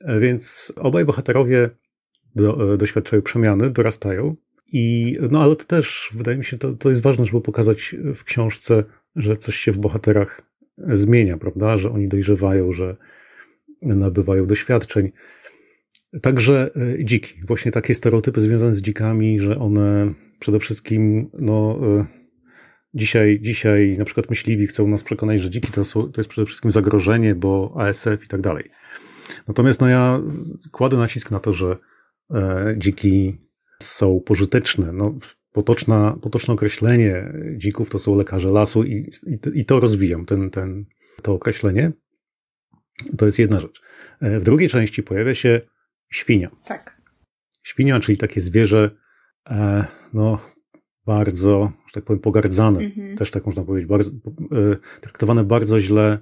E, 0.00 0.20
więc 0.20 0.72
obaj 0.76 1.04
bohaterowie 1.04 1.70
do, 2.36 2.76
doświadczają 2.76 3.22
przemiany, 3.22 3.70
dorastają. 3.70 4.36
I, 4.72 5.16
no 5.30 5.42
ale 5.42 5.56
to 5.56 5.64
też, 5.64 6.10
wydaje 6.14 6.38
mi 6.38 6.44
się, 6.44 6.58
to, 6.58 6.72
to 6.72 6.88
jest 6.88 7.02
ważne, 7.02 7.26
żeby 7.26 7.40
pokazać 7.40 7.96
w 8.14 8.24
książce, 8.24 8.84
że 9.16 9.36
coś 9.36 9.56
się 9.56 9.72
w 9.72 9.78
bohaterach 9.78 10.42
zmienia, 10.78 11.38
prawda? 11.38 11.76
Że 11.76 11.90
oni 11.90 12.08
dojrzewają, 12.08 12.72
że 12.72 12.96
nabywają 13.82 14.46
doświadczeń. 14.46 15.12
Także 16.22 16.70
dziki, 17.04 17.34
właśnie 17.46 17.72
takie 17.72 17.94
stereotypy 17.94 18.40
związane 18.40 18.74
z 18.74 18.82
dzikami, 18.82 19.40
że 19.40 19.58
one 19.58 20.14
przede 20.38 20.58
wszystkim, 20.58 21.30
no, 21.38 21.78
e, 21.82 22.06
dzisiaj, 22.94 23.40
dzisiaj 23.40 23.96
na 23.98 24.04
przykład 24.04 24.30
myśliwi 24.30 24.66
chcą 24.66 24.88
nas 24.88 25.02
przekonać, 25.02 25.40
że 25.40 25.50
dziki 25.50 25.72
to, 25.72 25.84
są, 25.84 26.12
to 26.12 26.20
jest 26.20 26.30
przede 26.30 26.46
wszystkim 26.46 26.70
zagrożenie, 26.70 27.34
bo 27.34 27.74
ASF 27.78 28.24
i 28.24 28.28
tak 28.28 28.40
dalej. 28.40 28.70
Natomiast 29.48 29.80
no, 29.80 29.88
ja 29.88 30.20
kładę 30.72 30.96
nacisk 30.96 31.30
na 31.30 31.40
to, 31.40 31.52
że 31.52 31.76
e, 32.34 32.74
dziki 32.78 33.38
są 33.82 34.20
pożyteczne. 34.20 34.92
No, 34.92 35.18
potoczna, 35.52 36.18
potoczne 36.22 36.54
określenie 36.54 37.32
dzików 37.56 37.90
to 37.90 37.98
są 37.98 38.16
lekarze 38.16 38.50
lasu 38.50 38.84
i, 38.84 39.10
i, 39.26 39.60
i 39.60 39.64
to 39.64 39.80
rozwijam, 39.80 40.26
ten, 40.26 40.50
ten, 40.50 40.84
to 41.22 41.32
określenie. 41.32 41.92
To 43.18 43.26
jest 43.26 43.38
jedna 43.38 43.60
rzecz. 43.60 43.82
E, 44.20 44.40
w 44.40 44.44
drugiej 44.44 44.68
części 44.68 45.02
pojawia 45.02 45.34
się 45.34 45.60
świnia. 46.12 46.50
Tak. 46.64 46.96
Świnia, 47.62 48.00
czyli 48.00 48.18
takie 48.18 48.40
zwierzę, 48.40 48.90
E, 49.50 49.84
no, 50.12 50.38
bardzo, 51.06 51.72
że 51.86 51.92
tak 51.92 52.04
powiem, 52.04 52.20
pogardzane, 52.20 52.80
mhm. 52.80 53.16
też 53.16 53.30
tak 53.30 53.46
można 53.46 53.64
powiedzieć, 53.64 53.88
bardzo, 53.88 54.10
e, 54.10 54.76
traktowane 55.00 55.44
bardzo 55.44 55.80
źle. 55.80 56.18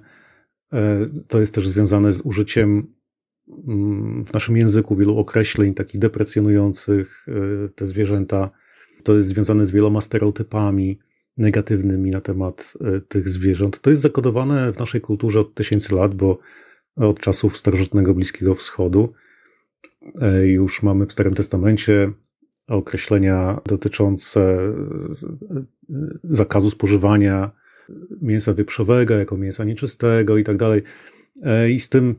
E, 0.73 1.09
to 1.27 1.39
jest 1.39 1.55
też 1.55 1.67
związane 1.67 2.13
z 2.13 2.21
użyciem 2.21 2.93
mm, 3.67 4.25
w 4.25 4.33
naszym 4.33 4.57
języku 4.57 4.95
wielu 4.95 5.17
określeń 5.17 5.73
takich 5.73 6.01
deprecjonujących 6.01 7.25
te 7.75 7.85
zwierzęta. 7.85 8.49
To 9.03 9.15
jest 9.15 9.27
związane 9.27 9.65
z 9.65 9.71
wieloma 9.71 10.01
stereotypami 10.01 10.99
negatywnymi 11.37 12.11
na 12.11 12.21
temat 12.21 12.73
tych 13.07 13.29
zwierząt. 13.29 13.81
To 13.81 13.89
jest 13.89 14.01
zakodowane 14.01 14.71
w 14.71 14.79
naszej 14.79 15.01
kulturze 15.01 15.39
od 15.39 15.53
tysięcy 15.53 15.95
lat, 15.95 16.15
bo 16.15 16.39
od 16.95 17.19
czasów 17.19 17.57
starożytnego 17.57 18.13
Bliskiego 18.13 18.55
Wschodu 18.55 19.13
już 20.43 20.83
mamy 20.83 21.05
w 21.05 21.13
Starym 21.13 21.33
Testamencie 21.33 22.11
określenia 22.67 23.61
dotyczące 23.65 24.57
zakazu 26.23 26.69
spożywania 26.69 27.51
mięsa 28.21 28.53
wieprzowego 28.53 29.13
jako 29.13 29.37
mięsa 29.37 29.63
nieczystego 29.63 30.37
i 30.37 30.43
tak 30.43 30.57
dalej. 30.57 30.81
E, 31.43 31.71
I 31.71 31.79
z 31.79 31.89
tym 31.89 32.15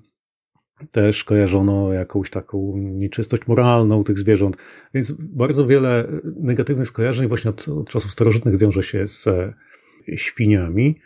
też 0.91 1.25
kojarzono 1.25 1.93
jakąś 1.93 2.31
taką 2.31 2.77
nieczystość 2.77 3.47
moralną 3.47 4.05
tych 4.05 4.19
zwierząt. 4.19 4.57
Więc 4.95 5.13
bardzo 5.19 5.67
wiele 5.67 6.09
negatywnych 6.37 6.89
skojarzeń 6.89 7.29
właśnie 7.29 7.51
od, 7.51 7.69
od 7.69 7.89
czasów 7.89 8.13
starożytnych 8.13 8.59
wiąże 8.59 8.83
się 8.83 9.09
z 9.09 9.27
świniami. 10.17 11.01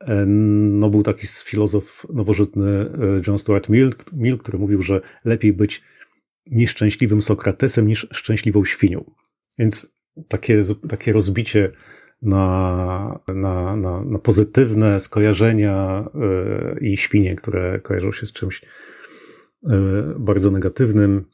E, 0.00 0.26
no, 0.26 0.90
był 0.90 1.02
taki 1.02 1.26
filozof 1.26 2.06
nowożytny 2.12 2.68
e, 2.68 2.90
John 3.26 3.38
Stuart 3.38 3.68
Mill, 3.68 3.92
Mill, 4.12 4.38
który 4.38 4.58
mówił, 4.58 4.82
że 4.82 5.00
lepiej 5.24 5.52
być 5.52 5.82
nieszczęśliwym 6.50 7.22
Sokratesem 7.22 7.86
niż 7.86 8.08
szczęśliwą 8.12 8.64
świnią. 8.64 9.10
Więc 9.58 9.92
takie, 10.28 10.62
takie 10.88 11.12
rozbicie 11.12 11.72
na, 12.22 13.20
na, 13.34 13.76
na, 13.76 14.04
na 14.04 14.18
pozytywne 14.18 15.00
skojarzenia 15.00 16.04
e, 16.14 16.80
i 16.80 16.96
świnie, 16.96 17.36
które 17.36 17.80
kojarzą 17.80 18.12
się 18.12 18.26
z 18.26 18.32
czymś 18.32 18.62
e, 19.70 19.76
bardzo 20.18 20.50
negatywnym, 20.50 21.24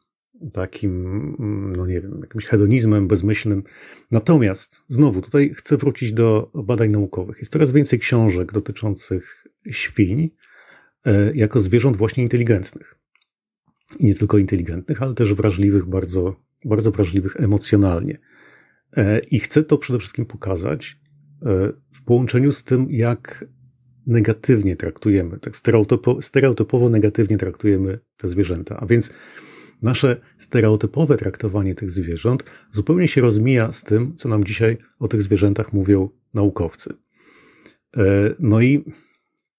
takim, 0.53 1.73
no 1.77 1.87
nie 1.87 2.01
wiem, 2.01 2.19
jakimś 2.21 2.47
hedonizmem 2.47 3.09
bezmyślnym. 3.09 3.63
Natomiast 4.11 4.83
znowu 4.89 5.23
tutaj 5.23 5.55
chcę 5.57 5.77
wrócić 5.77 6.13
do 6.13 6.51
badań 6.55 6.91
naukowych. 6.91 7.39
Jest 7.39 7.53
coraz 7.53 7.73
więcej 7.73 7.99
książek 7.99 8.53
dotyczących 8.53 9.47
świń 9.71 10.31
e, 11.05 11.35
jako 11.35 11.61
zwierząt 11.61 11.97
właśnie 11.97 12.23
inteligentnych. 12.23 12.96
Nie 14.01 14.15
tylko 14.15 14.39
inteligentnych, 14.39 15.03
ale 15.03 15.15
też 15.15 15.35
wrażliwych, 15.35 15.87
bardzo, 15.87 16.37
bardzo 16.65 16.91
wrażliwych 16.91 17.37
emocjonalnie. 17.37 18.19
E, 18.97 19.19
I 19.19 19.41
chcę 19.41 19.65
to 19.65 19.79
przede 19.79 19.99
wszystkim 19.99 20.27
pokazać 20.27 20.99
e, 21.43 21.73
w 21.93 22.05
połączeniu 22.05 22.53
z 22.53 22.65
tym, 22.65 22.87
jak 22.91 23.45
negatywnie 24.07 24.77
traktujemy, 24.77 25.39
tak 25.39 25.57
stereotypowo, 25.57 26.23
stereotypowo 26.23 26.89
negatywnie 26.89 27.39
traktujemy 27.39 27.99
te 28.17 28.29
zwierzęta. 28.29 28.77
A 28.81 28.87
więc 28.87 29.13
nasze 29.83 30.21
stereotypowe 30.39 31.17
traktowanie 31.17 31.75
tych 31.75 31.91
zwierząt 31.91 32.45
zupełnie 32.71 33.09
się 33.09 33.21
rozmija 33.21 33.73
z 33.73 33.83
tym, 33.83 34.17
co 34.17 34.29
nam 34.29 34.45
dzisiaj 34.45 34.79
o 34.99 35.09
tych 35.09 35.23
zwierzętach 35.23 35.73
mówią 35.73 36.09
naukowcy. 36.35 36.95
E, 37.97 38.35
no 38.39 38.61
i 38.61 38.85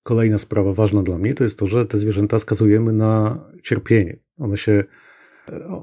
kolejna 0.08 0.38
sprawa 0.38 0.74
ważna 0.74 1.04
dla 1.04 1.18
mnie 1.18 1.34
to 1.34 1.44
jest 1.44 1.60
to, 1.60 1.68
że 1.68 1.86
te 1.86 1.98
zwierzęta 1.98 2.40
skazujemy 2.40 2.94
na 2.94 3.40
cierpienie. 3.64 4.20
One 4.38 4.58
się, 4.58 4.84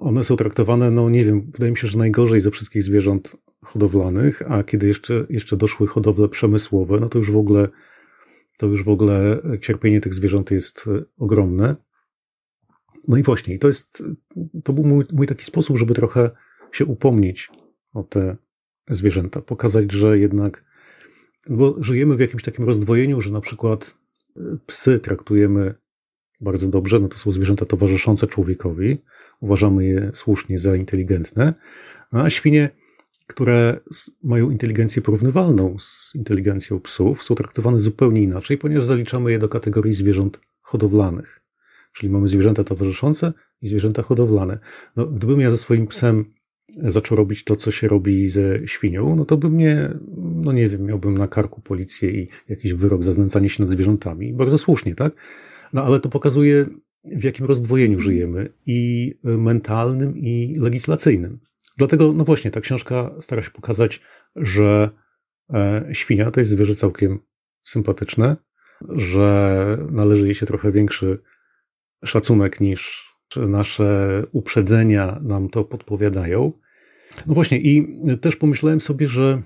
one 0.00 0.24
są 0.24 0.36
traktowane, 0.36 0.90
no 0.90 1.10
nie 1.10 1.24
wiem, 1.24 1.50
wydaje 1.52 1.72
mi 1.72 1.78
się, 1.78 1.88
że 1.88 1.98
najgorzej 1.98 2.40
ze 2.40 2.50
wszystkich 2.50 2.82
zwierząt 2.82 3.36
hodowlanych, 3.64 4.42
a 4.52 4.62
kiedy 4.62 4.86
jeszcze, 4.86 5.26
jeszcze 5.30 5.56
doszły 5.56 5.86
hodowle 5.86 6.28
przemysłowe, 6.28 7.00
no 7.00 7.08
to 7.08 7.18
już 7.18 7.30
w 7.30 7.36
ogóle 7.36 7.68
to 8.58 8.66
już 8.66 8.84
w 8.84 8.88
ogóle 8.88 9.42
cierpienie 9.60 10.00
tych 10.00 10.14
zwierząt 10.14 10.50
jest 10.50 10.84
ogromne. 11.18 11.76
No 13.08 13.16
i 13.16 13.22
właśnie, 13.22 13.58
to 13.58 13.66
jest, 13.66 14.02
to 14.64 14.72
był 14.72 14.84
mój, 14.84 15.04
mój 15.12 15.26
taki 15.26 15.44
sposób, 15.44 15.78
żeby 15.78 15.94
trochę 15.94 16.30
się 16.72 16.84
upomnieć 16.84 17.50
o 17.92 18.02
te 18.02 18.36
zwierzęta, 18.90 19.42
pokazać, 19.42 19.92
że 19.92 20.18
jednak, 20.18 20.64
bo 21.50 21.82
żyjemy 21.82 22.16
w 22.16 22.20
jakimś 22.20 22.42
takim 22.42 22.64
rozdwojeniu, 22.64 23.20
że 23.20 23.30
na 23.30 23.40
przykład 23.40 23.94
e, 23.94 24.03
psy 24.66 24.98
traktujemy 24.98 25.74
bardzo 26.40 26.68
dobrze, 26.68 27.00
no 27.00 27.08
to 27.08 27.18
są 27.18 27.32
zwierzęta 27.32 27.66
towarzyszące 27.66 28.26
człowiekowi, 28.26 28.98
uważamy 29.40 29.84
je 29.84 30.10
słusznie 30.14 30.58
za 30.58 30.76
inteligentne, 30.76 31.54
no 32.12 32.22
a 32.22 32.30
świnie, 32.30 32.70
które 33.26 33.80
mają 34.22 34.50
inteligencję 34.50 35.02
porównywalną 35.02 35.76
z 35.78 36.12
inteligencją 36.14 36.80
psów, 36.80 37.24
są 37.24 37.34
traktowane 37.34 37.80
zupełnie 37.80 38.22
inaczej, 38.22 38.58
ponieważ 38.58 38.86
zaliczamy 38.86 39.32
je 39.32 39.38
do 39.38 39.48
kategorii 39.48 39.94
zwierząt 39.94 40.40
hodowlanych. 40.60 41.40
Czyli 41.92 42.12
mamy 42.12 42.28
zwierzęta 42.28 42.64
towarzyszące 42.64 43.32
i 43.62 43.68
zwierzęta 43.68 44.02
hodowlane. 44.02 44.58
No, 44.96 45.06
gdybym 45.06 45.40
ja 45.40 45.50
ze 45.50 45.58
swoim 45.58 45.86
psem 45.86 46.34
zaczął 46.82 47.16
robić 47.16 47.44
to, 47.44 47.56
co 47.56 47.70
się 47.70 47.88
robi 47.88 48.30
ze 48.30 48.68
świnią, 48.68 49.16
no 49.16 49.24
to 49.24 49.36
bym 49.36 49.56
nie, 49.56 49.90
no 50.16 50.52
nie 50.52 50.68
wiem, 50.68 50.84
miałbym 50.84 51.18
na 51.18 51.28
karku 51.28 51.60
policję 51.60 52.10
i 52.10 52.28
jakiś 52.48 52.74
wyrok 52.74 53.02
za 53.02 53.12
znęcanie 53.12 53.48
się 53.48 53.62
nad 53.62 53.70
zwierzętami. 53.70 54.32
Bardzo 54.32 54.58
słusznie, 54.58 54.94
tak? 54.94 55.12
No 55.72 55.84
ale 55.84 56.00
to 56.00 56.08
pokazuje, 56.08 56.66
w 57.04 57.24
jakim 57.24 57.46
rozdwojeniu 57.46 58.00
żyjemy 58.00 58.52
i 58.66 59.14
mentalnym, 59.24 60.18
i 60.18 60.56
legislacyjnym. 60.58 61.38
Dlatego, 61.78 62.12
no 62.12 62.24
właśnie, 62.24 62.50
ta 62.50 62.60
książka 62.60 63.10
stara 63.20 63.42
się 63.42 63.50
pokazać, 63.50 64.00
że 64.36 64.90
e, 65.54 65.88
świnia 65.92 66.30
to 66.30 66.40
jest 66.40 66.50
zwierzę 66.50 66.74
całkiem 66.74 67.18
sympatyczne, 67.62 68.36
że 68.88 69.78
należy 69.90 70.24
jej 70.26 70.34
się 70.34 70.46
trochę 70.46 70.72
większy 70.72 71.18
szacunek 72.04 72.60
niż 72.60 73.14
nasze 73.36 74.22
uprzedzenia 74.32 75.20
nam 75.22 75.48
to 75.48 75.64
podpowiadają. 75.64 76.52
No 77.26 77.34
właśnie, 77.34 77.58
i 77.58 77.96
też 78.20 78.36
pomyślałem 78.36 78.80
sobie, 78.80 79.08
że 79.08 79.42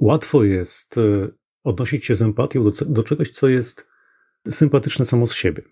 łatwo 0.00 0.44
jest 0.44 0.98
e, 0.98 1.28
odnosić 1.64 2.04
się 2.04 2.14
z 2.14 2.22
empatią 2.22 2.64
do, 2.64 2.84
do 2.86 3.02
czegoś, 3.02 3.30
co 3.30 3.48
jest 3.48 3.86
sympatyczne 4.50 5.04
samo 5.04 5.26
z 5.26 5.34
siebie. 5.34 5.62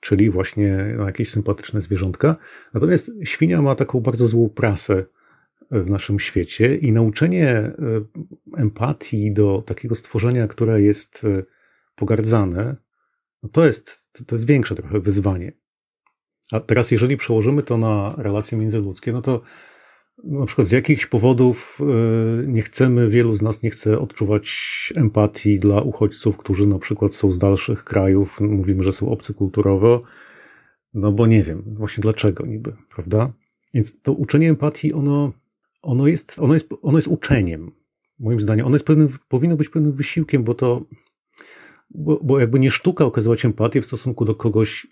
Czyli 0.00 0.30
właśnie 0.30 0.96
jakieś 1.06 1.30
sympatyczne 1.30 1.80
zwierzątka. 1.80 2.36
Natomiast 2.74 3.10
świnia 3.24 3.62
ma 3.62 3.74
taką 3.74 4.00
bardzo 4.00 4.26
złą 4.26 4.48
prasę 4.48 5.04
w 5.70 5.90
naszym 5.90 6.20
świecie 6.20 6.76
i 6.76 6.92
nauczenie 6.92 7.48
e, 7.48 7.74
empatii 8.56 9.32
do 9.32 9.62
takiego 9.66 9.94
stworzenia, 9.94 10.48
które 10.48 10.82
jest 10.82 11.24
e, 11.24 11.42
pogardzane, 11.94 12.76
no 13.42 13.48
to 13.48 13.66
jest, 13.66 14.12
to 14.26 14.34
jest 14.34 14.46
większe 14.46 14.74
trochę 14.74 15.00
wyzwanie. 15.00 15.52
A 16.52 16.60
teraz, 16.60 16.90
jeżeli 16.90 17.16
przełożymy 17.16 17.62
to 17.62 17.78
na 17.78 18.14
relacje 18.18 18.58
międzyludzkie, 18.58 19.12
no 19.12 19.22
to 19.22 19.42
na 20.24 20.46
przykład 20.46 20.66
z 20.66 20.70
jakichś 20.70 21.06
powodów 21.06 21.78
e, 21.80 22.46
nie 22.46 22.62
chcemy, 22.62 23.08
wielu 23.08 23.34
z 23.34 23.42
nas 23.42 23.62
nie 23.62 23.70
chce 23.70 23.98
odczuwać 23.98 24.48
empatii 24.96 25.58
dla 25.58 25.80
uchodźców, 25.80 26.36
którzy 26.36 26.66
na 26.66 26.78
przykład 26.78 27.14
są 27.14 27.30
z 27.30 27.38
dalszych 27.38 27.84
krajów, 27.84 28.40
mówimy, 28.40 28.82
że 28.82 28.92
są 28.92 29.10
obcy 29.10 29.34
kulturowo, 29.34 30.02
no 30.94 31.12
bo 31.12 31.26
nie 31.26 31.42
wiem, 31.42 31.62
właśnie 31.66 32.02
dlaczego 32.02 32.46
niby, 32.46 32.72
prawda? 32.94 33.32
Więc 33.74 34.00
to 34.02 34.12
uczenie 34.12 34.50
empatii, 34.50 34.92
ono, 34.92 35.32
ono, 35.82 36.06
jest, 36.06 36.38
ono, 36.38 36.54
jest, 36.54 36.68
ono 36.82 36.98
jest 36.98 37.08
uczeniem, 37.08 37.72
moim 38.18 38.40
zdaniem. 38.40 38.66
Ono 38.66 38.74
jest 38.74 38.86
pewnym, 38.86 39.18
powinno 39.28 39.56
być 39.56 39.68
pewnym 39.68 39.92
wysiłkiem, 39.92 40.44
bo 40.44 40.54
to 40.54 40.84
bo, 41.90 42.20
bo 42.22 42.40
jakby 42.40 42.60
nie 42.60 42.70
sztuka 42.70 43.04
okazywać 43.04 43.44
empatię 43.44 43.82
w 43.82 43.86
stosunku 43.86 44.24
do 44.24 44.34
kogoś, 44.34 44.86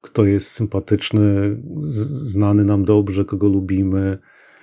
kto 0.00 0.24
jest 0.24 0.50
sympatyczny, 0.50 1.56
znany 1.76 2.64
nam 2.64 2.84
dobrze, 2.84 3.24
kogo 3.24 3.48
lubimy, 3.48 4.18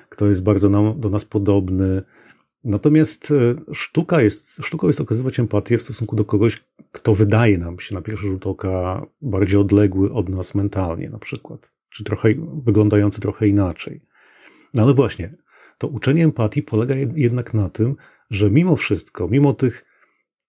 kto 0.09 0.27
jest 0.27 0.43
bardzo 0.43 0.69
nam, 0.69 0.99
do 0.99 1.09
nas 1.09 1.25
podobny. 1.25 2.03
Natomiast 2.63 3.31
e, 3.31 3.73
sztuka 3.73 4.21
jest, 4.21 4.65
sztuką 4.65 4.87
jest 4.87 5.01
okazywać 5.01 5.39
empatię 5.39 5.77
w 5.77 5.81
stosunku 5.83 6.15
do 6.15 6.25
kogoś, 6.25 6.63
kto 6.91 7.15
wydaje 7.15 7.57
nam 7.57 7.79
się 7.79 7.95
na 7.95 8.01
pierwszy 8.01 8.27
rzut 8.27 8.47
oka 8.47 9.05
bardziej 9.21 9.59
odległy 9.59 10.13
od 10.13 10.29
nas 10.29 10.55
mentalnie, 10.55 11.09
na 11.09 11.19
przykład, 11.19 11.71
czy 11.89 12.03
trochę 12.03 12.29
wyglądający 12.63 13.21
trochę 13.21 13.47
inaczej. 13.47 14.01
No 14.73 14.83
ale 14.83 14.93
właśnie, 14.93 15.35
to 15.77 15.87
uczenie 15.87 16.23
empatii 16.23 16.63
polega 16.63 16.95
jednak 17.15 17.53
na 17.53 17.69
tym, 17.69 17.95
że 18.29 18.51
mimo 18.51 18.75
wszystko, 18.75 19.27
mimo 19.27 19.53
tych 19.53 19.85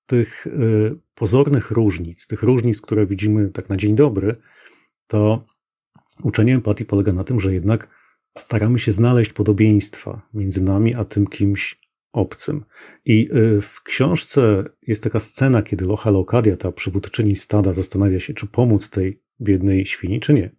tych 0.08 0.46
y, 0.46 0.96
pozornych 1.14 1.70
różnic, 1.70 2.26
tych 2.26 2.42
różnic, 2.42 2.80
które 2.80 3.06
widzimy 3.06 3.48
tak 3.48 3.68
na 3.68 3.76
dzień 3.76 3.94
dobry, 3.94 4.36
to 5.08 5.44
uczenie 6.22 6.54
empatii 6.54 6.84
polega 6.84 7.12
na 7.12 7.24
tym, 7.24 7.40
że 7.40 7.54
jednak 7.54 7.88
staramy 8.38 8.78
się 8.78 8.92
znaleźć 8.92 9.32
podobieństwa 9.32 10.22
między 10.34 10.62
nami 10.62 10.94
a 10.94 11.04
tym 11.04 11.26
kimś 11.26 11.80
obcym. 12.12 12.64
I 13.04 13.28
y, 13.32 13.60
w 13.62 13.82
książce 13.82 14.64
jest 14.86 15.02
taka 15.02 15.20
scena, 15.20 15.62
kiedy 15.62 15.84
Locha 15.84 16.10
Lokadia, 16.10 16.56
ta 16.56 16.72
przywódczyni 16.72 17.36
stada, 17.36 17.72
zastanawia 17.72 18.20
się, 18.20 18.34
czy 18.34 18.46
pomóc 18.46 18.90
tej 18.90 19.20
biednej 19.40 19.86
świni, 19.86 20.20
czy 20.20 20.34
nie. 20.34 20.50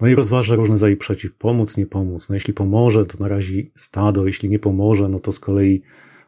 No 0.00 0.08
i 0.08 0.14
rozważa 0.14 0.54
różne 0.54 0.78
za 0.78 0.88
i 0.88 0.96
przeciw, 0.96 1.34
pomóc, 1.34 1.76
nie 1.76 1.86
pomóc. 1.86 2.28
No 2.28 2.34
jeśli 2.34 2.54
pomoże, 2.54 3.06
to 3.06 3.18
narazi 3.18 3.72
stado, 3.76 4.26
jeśli 4.26 4.48
nie 4.48 4.58
pomoże, 4.58 5.08
no 5.08 5.20
to 5.20 5.32
z 5.32 5.40
kolei 5.40 5.82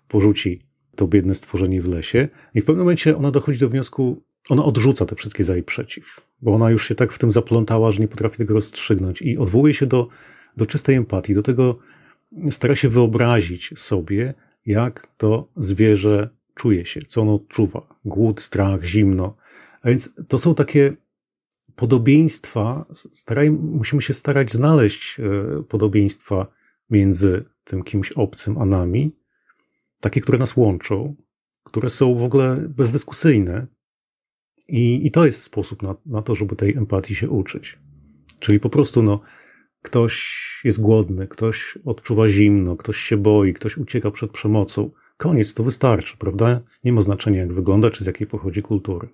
porzuci 0.09 0.63
to 0.97 1.09
biedne 1.09 1.35
stworzenie 1.35 1.83
w 1.83 1.89
lesie. 1.89 2.29
I 2.55 2.61
w 2.61 2.65
pewnym 2.65 2.85
momencie 2.85 3.17
ona 3.17 3.31
dochodzi 3.31 3.59
do 3.59 3.69
wniosku, 3.69 4.23
ona 4.49 4.65
odrzuca 4.65 5.07
te 5.07 5.17
wszystkie 5.17 5.45
za 5.45 5.57
i 5.57 5.63
przeciw, 5.63 6.21
bo 6.43 6.55
ona 6.55 6.71
już 6.71 6.89
się 6.89 6.95
tak 6.95 7.13
w 7.13 7.19
tym 7.19 7.33
zaplątała, 7.33 7.91
że 7.91 8.01
nie 8.01 8.09
potrafi 8.09 8.37
tego 8.37 8.55
rozstrzygnąć 8.55 9.23
i 9.23 9.39
odwołuje 9.39 9.75
się 9.75 9.87
do, 9.87 10.09
do 10.57 10.67
czystej 10.67 10.97
empatii, 10.97 11.35
do 11.35 11.43
tego 11.43 11.79
stara 12.51 12.77
się 12.77 12.89
wyobrazić 12.89 13.75
sobie, 13.77 14.35
jak 14.67 15.09
to 15.17 15.49
zwierzę 15.57 16.29
czuje 16.55 16.87
się, 16.87 17.03
co 17.03 17.23
ono 17.23 17.35
odczuwa. 17.35 17.83
Głód, 18.05 18.41
strach, 18.41 18.85
zimno. 18.85 19.37
A 19.83 19.89
więc 19.89 20.11
to 20.29 20.39
są 20.39 20.55
takie 20.55 20.97
podobieństwa, 21.77 22.87
staraj, 22.93 23.51
musimy 23.51 24.03
się 24.03 24.15
starać 24.15 24.53
znaleźć 24.53 25.21
e, 25.21 25.63
podobieństwa 25.63 26.47
między 26.91 27.45
tym 27.65 27.83
kimś 27.83 28.13
obcym 28.13 28.59
a 28.59 28.65
nami, 28.65 29.13
takie, 30.01 30.21
które 30.21 30.39
nas 30.39 30.57
łączą, 30.57 31.15
które 31.65 31.91
są 31.91 32.15
w 32.15 32.23
ogóle 32.23 32.57
bezdyskusyjne. 32.57 33.67
I, 34.69 35.07
i 35.07 35.11
to 35.11 35.27
jest 35.27 35.43
sposób 35.43 35.83
na, 35.83 35.95
na 36.07 36.23
to, 36.23 36.35
żeby 36.35 36.57
tej 36.57 36.77
empatii 36.77 37.15
się 37.15 37.29
uczyć. 37.29 37.79
Czyli 38.41 38.61
po 38.61 38.71
prostu, 38.71 39.03
no, 39.03 39.21
ktoś 39.83 40.39
jest 40.65 40.81
głodny, 40.81 41.29
ktoś 41.29 41.79
odczuwa 41.85 42.29
zimno, 42.29 42.77
ktoś 42.77 42.97
się 42.97 43.17
boi, 43.17 43.55
ktoś 43.55 43.77
ucieka 43.77 44.11
przed 44.11 44.31
przemocą. 44.31 44.91
Koniec, 45.17 45.55
to 45.55 45.63
wystarczy, 45.63 46.17
prawda? 46.17 46.61
Nie 46.85 46.93
ma 46.93 47.03
znaczenia, 47.03 47.41
jak 47.41 47.53
wygląda, 47.53 47.91
czy 47.91 48.05
z 48.05 48.07
jakiej 48.07 48.27
pochodzi 48.27 48.63
kultury. 48.63 49.09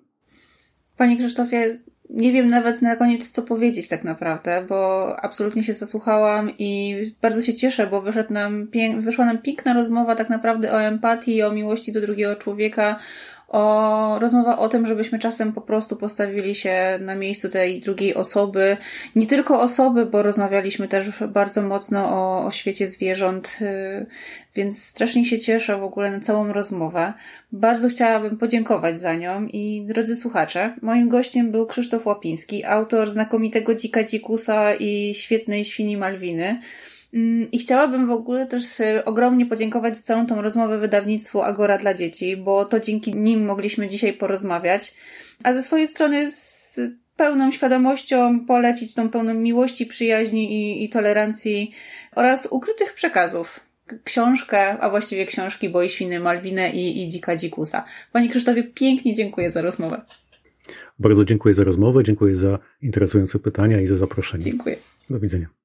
Panie 0.96 1.16
Krzysztofie, 1.16 1.80
nie 2.10 2.32
wiem 2.32 2.48
nawet 2.48 2.82
na 2.82 2.96
koniec, 2.96 3.30
co 3.30 3.42
powiedzieć 3.42 3.88
tak 3.88 4.04
naprawdę, 4.04 4.66
bo 4.68 5.08
absolutnie 5.22 5.62
się 5.62 5.74
zasłuchałam 5.74 6.50
i 6.58 6.96
bardzo 7.22 7.42
się 7.42 7.54
cieszę, 7.54 7.86
bo 7.86 8.02
wyszedł 8.02 8.32
nam, 8.32 8.68
wyszła 8.98 9.24
nam 9.24 9.38
piękna 9.38 9.74
rozmowa 9.74 10.14
tak 10.14 10.30
naprawdę 10.30 10.72
o 10.72 10.82
empatii, 10.82 11.42
o 11.42 11.52
miłości 11.52 11.92
do 11.92 12.00
drugiego 12.00 12.36
człowieka, 12.36 12.98
o, 13.54 14.18
rozmowa 14.18 14.58
o 14.58 14.68
tym, 14.68 14.86
żebyśmy 14.86 15.18
czasem 15.18 15.52
po 15.52 15.60
prostu 15.60 15.96
postawili 15.96 16.54
się 16.54 16.98
na 17.00 17.14
miejscu 17.14 17.48
tej 17.48 17.80
drugiej 17.80 18.14
osoby. 18.14 18.76
Nie 19.16 19.26
tylko 19.26 19.60
osoby, 19.60 20.06
bo 20.06 20.22
rozmawialiśmy 20.22 20.88
też 20.88 21.06
bardzo 21.28 21.62
mocno 21.62 22.08
o, 22.08 22.46
o 22.46 22.50
świecie 22.50 22.86
zwierząt, 22.86 23.58
y, 23.60 24.06
więc 24.54 24.82
strasznie 24.82 25.24
się 25.24 25.38
cieszę 25.38 25.78
w 25.78 25.84
ogóle 25.84 26.10
na 26.10 26.20
całą 26.20 26.52
rozmowę. 26.52 27.12
Bardzo 27.52 27.88
chciałabym 27.88 28.38
podziękować 28.38 29.00
za 29.00 29.14
nią 29.14 29.46
i 29.46 29.84
drodzy 29.86 30.16
słuchacze, 30.16 30.74
moim 30.82 31.08
gościem 31.08 31.50
był 31.50 31.66
Krzysztof 31.66 32.06
Łapiński, 32.06 32.64
autor 32.64 33.10
znakomitego 33.10 33.74
Dzika 33.74 34.04
Dzikusa 34.04 34.74
i 34.74 35.14
świetnej 35.14 35.64
Świni 35.64 35.96
Malwiny. 35.96 36.60
Mm, 37.14 37.50
I 37.50 37.58
chciałabym 37.58 38.06
w 38.06 38.10
ogóle 38.10 38.46
też 38.46 38.64
ogromnie 39.04 39.46
podziękować 39.46 39.96
za 39.96 40.02
całą 40.02 40.26
tą 40.26 40.42
rozmowę 40.42 40.78
wydawnictwu 40.78 41.42
Agora 41.42 41.78
dla 41.78 41.94
dzieci, 41.94 42.36
bo 42.36 42.64
to 42.64 42.80
dzięki 42.80 43.14
nim 43.14 43.44
mogliśmy 43.44 43.86
dzisiaj 43.86 44.12
porozmawiać. 44.12 44.94
A 45.42 45.52
ze 45.52 45.62
swojej 45.62 45.88
strony 45.88 46.30
z 46.30 46.80
pełną 47.16 47.50
świadomością 47.50 48.40
polecić 48.46 48.94
tą 48.94 49.08
pełną 49.08 49.34
miłości, 49.34 49.86
przyjaźni 49.86 50.52
i, 50.52 50.84
i 50.84 50.88
tolerancji 50.88 51.70
oraz 52.14 52.48
ukrytych 52.50 52.94
przekazów. 52.94 53.60
Książkę, 54.04 54.78
a 54.80 54.90
właściwie 54.90 55.26
książki 55.26 55.68
Boi 55.68 55.88
Świny 55.88 56.20
Malwinę 56.20 56.70
i, 56.70 57.02
i 57.02 57.08
Dzika 57.08 57.36
Dzikusa. 57.36 57.84
Panie 58.12 58.28
Krzysztofie, 58.28 58.62
pięknie 58.62 59.14
dziękuję 59.14 59.50
za 59.50 59.62
rozmowę. 59.62 60.00
Bardzo 60.98 61.24
dziękuję 61.24 61.54
za 61.54 61.64
rozmowę, 61.64 62.04
dziękuję 62.04 62.34
za 62.34 62.58
interesujące 62.82 63.38
pytania 63.38 63.80
i 63.80 63.86
za 63.86 63.96
zaproszenie. 63.96 64.44
Dziękuję. 64.44 64.76
Do 65.10 65.20
widzenia. 65.20 65.63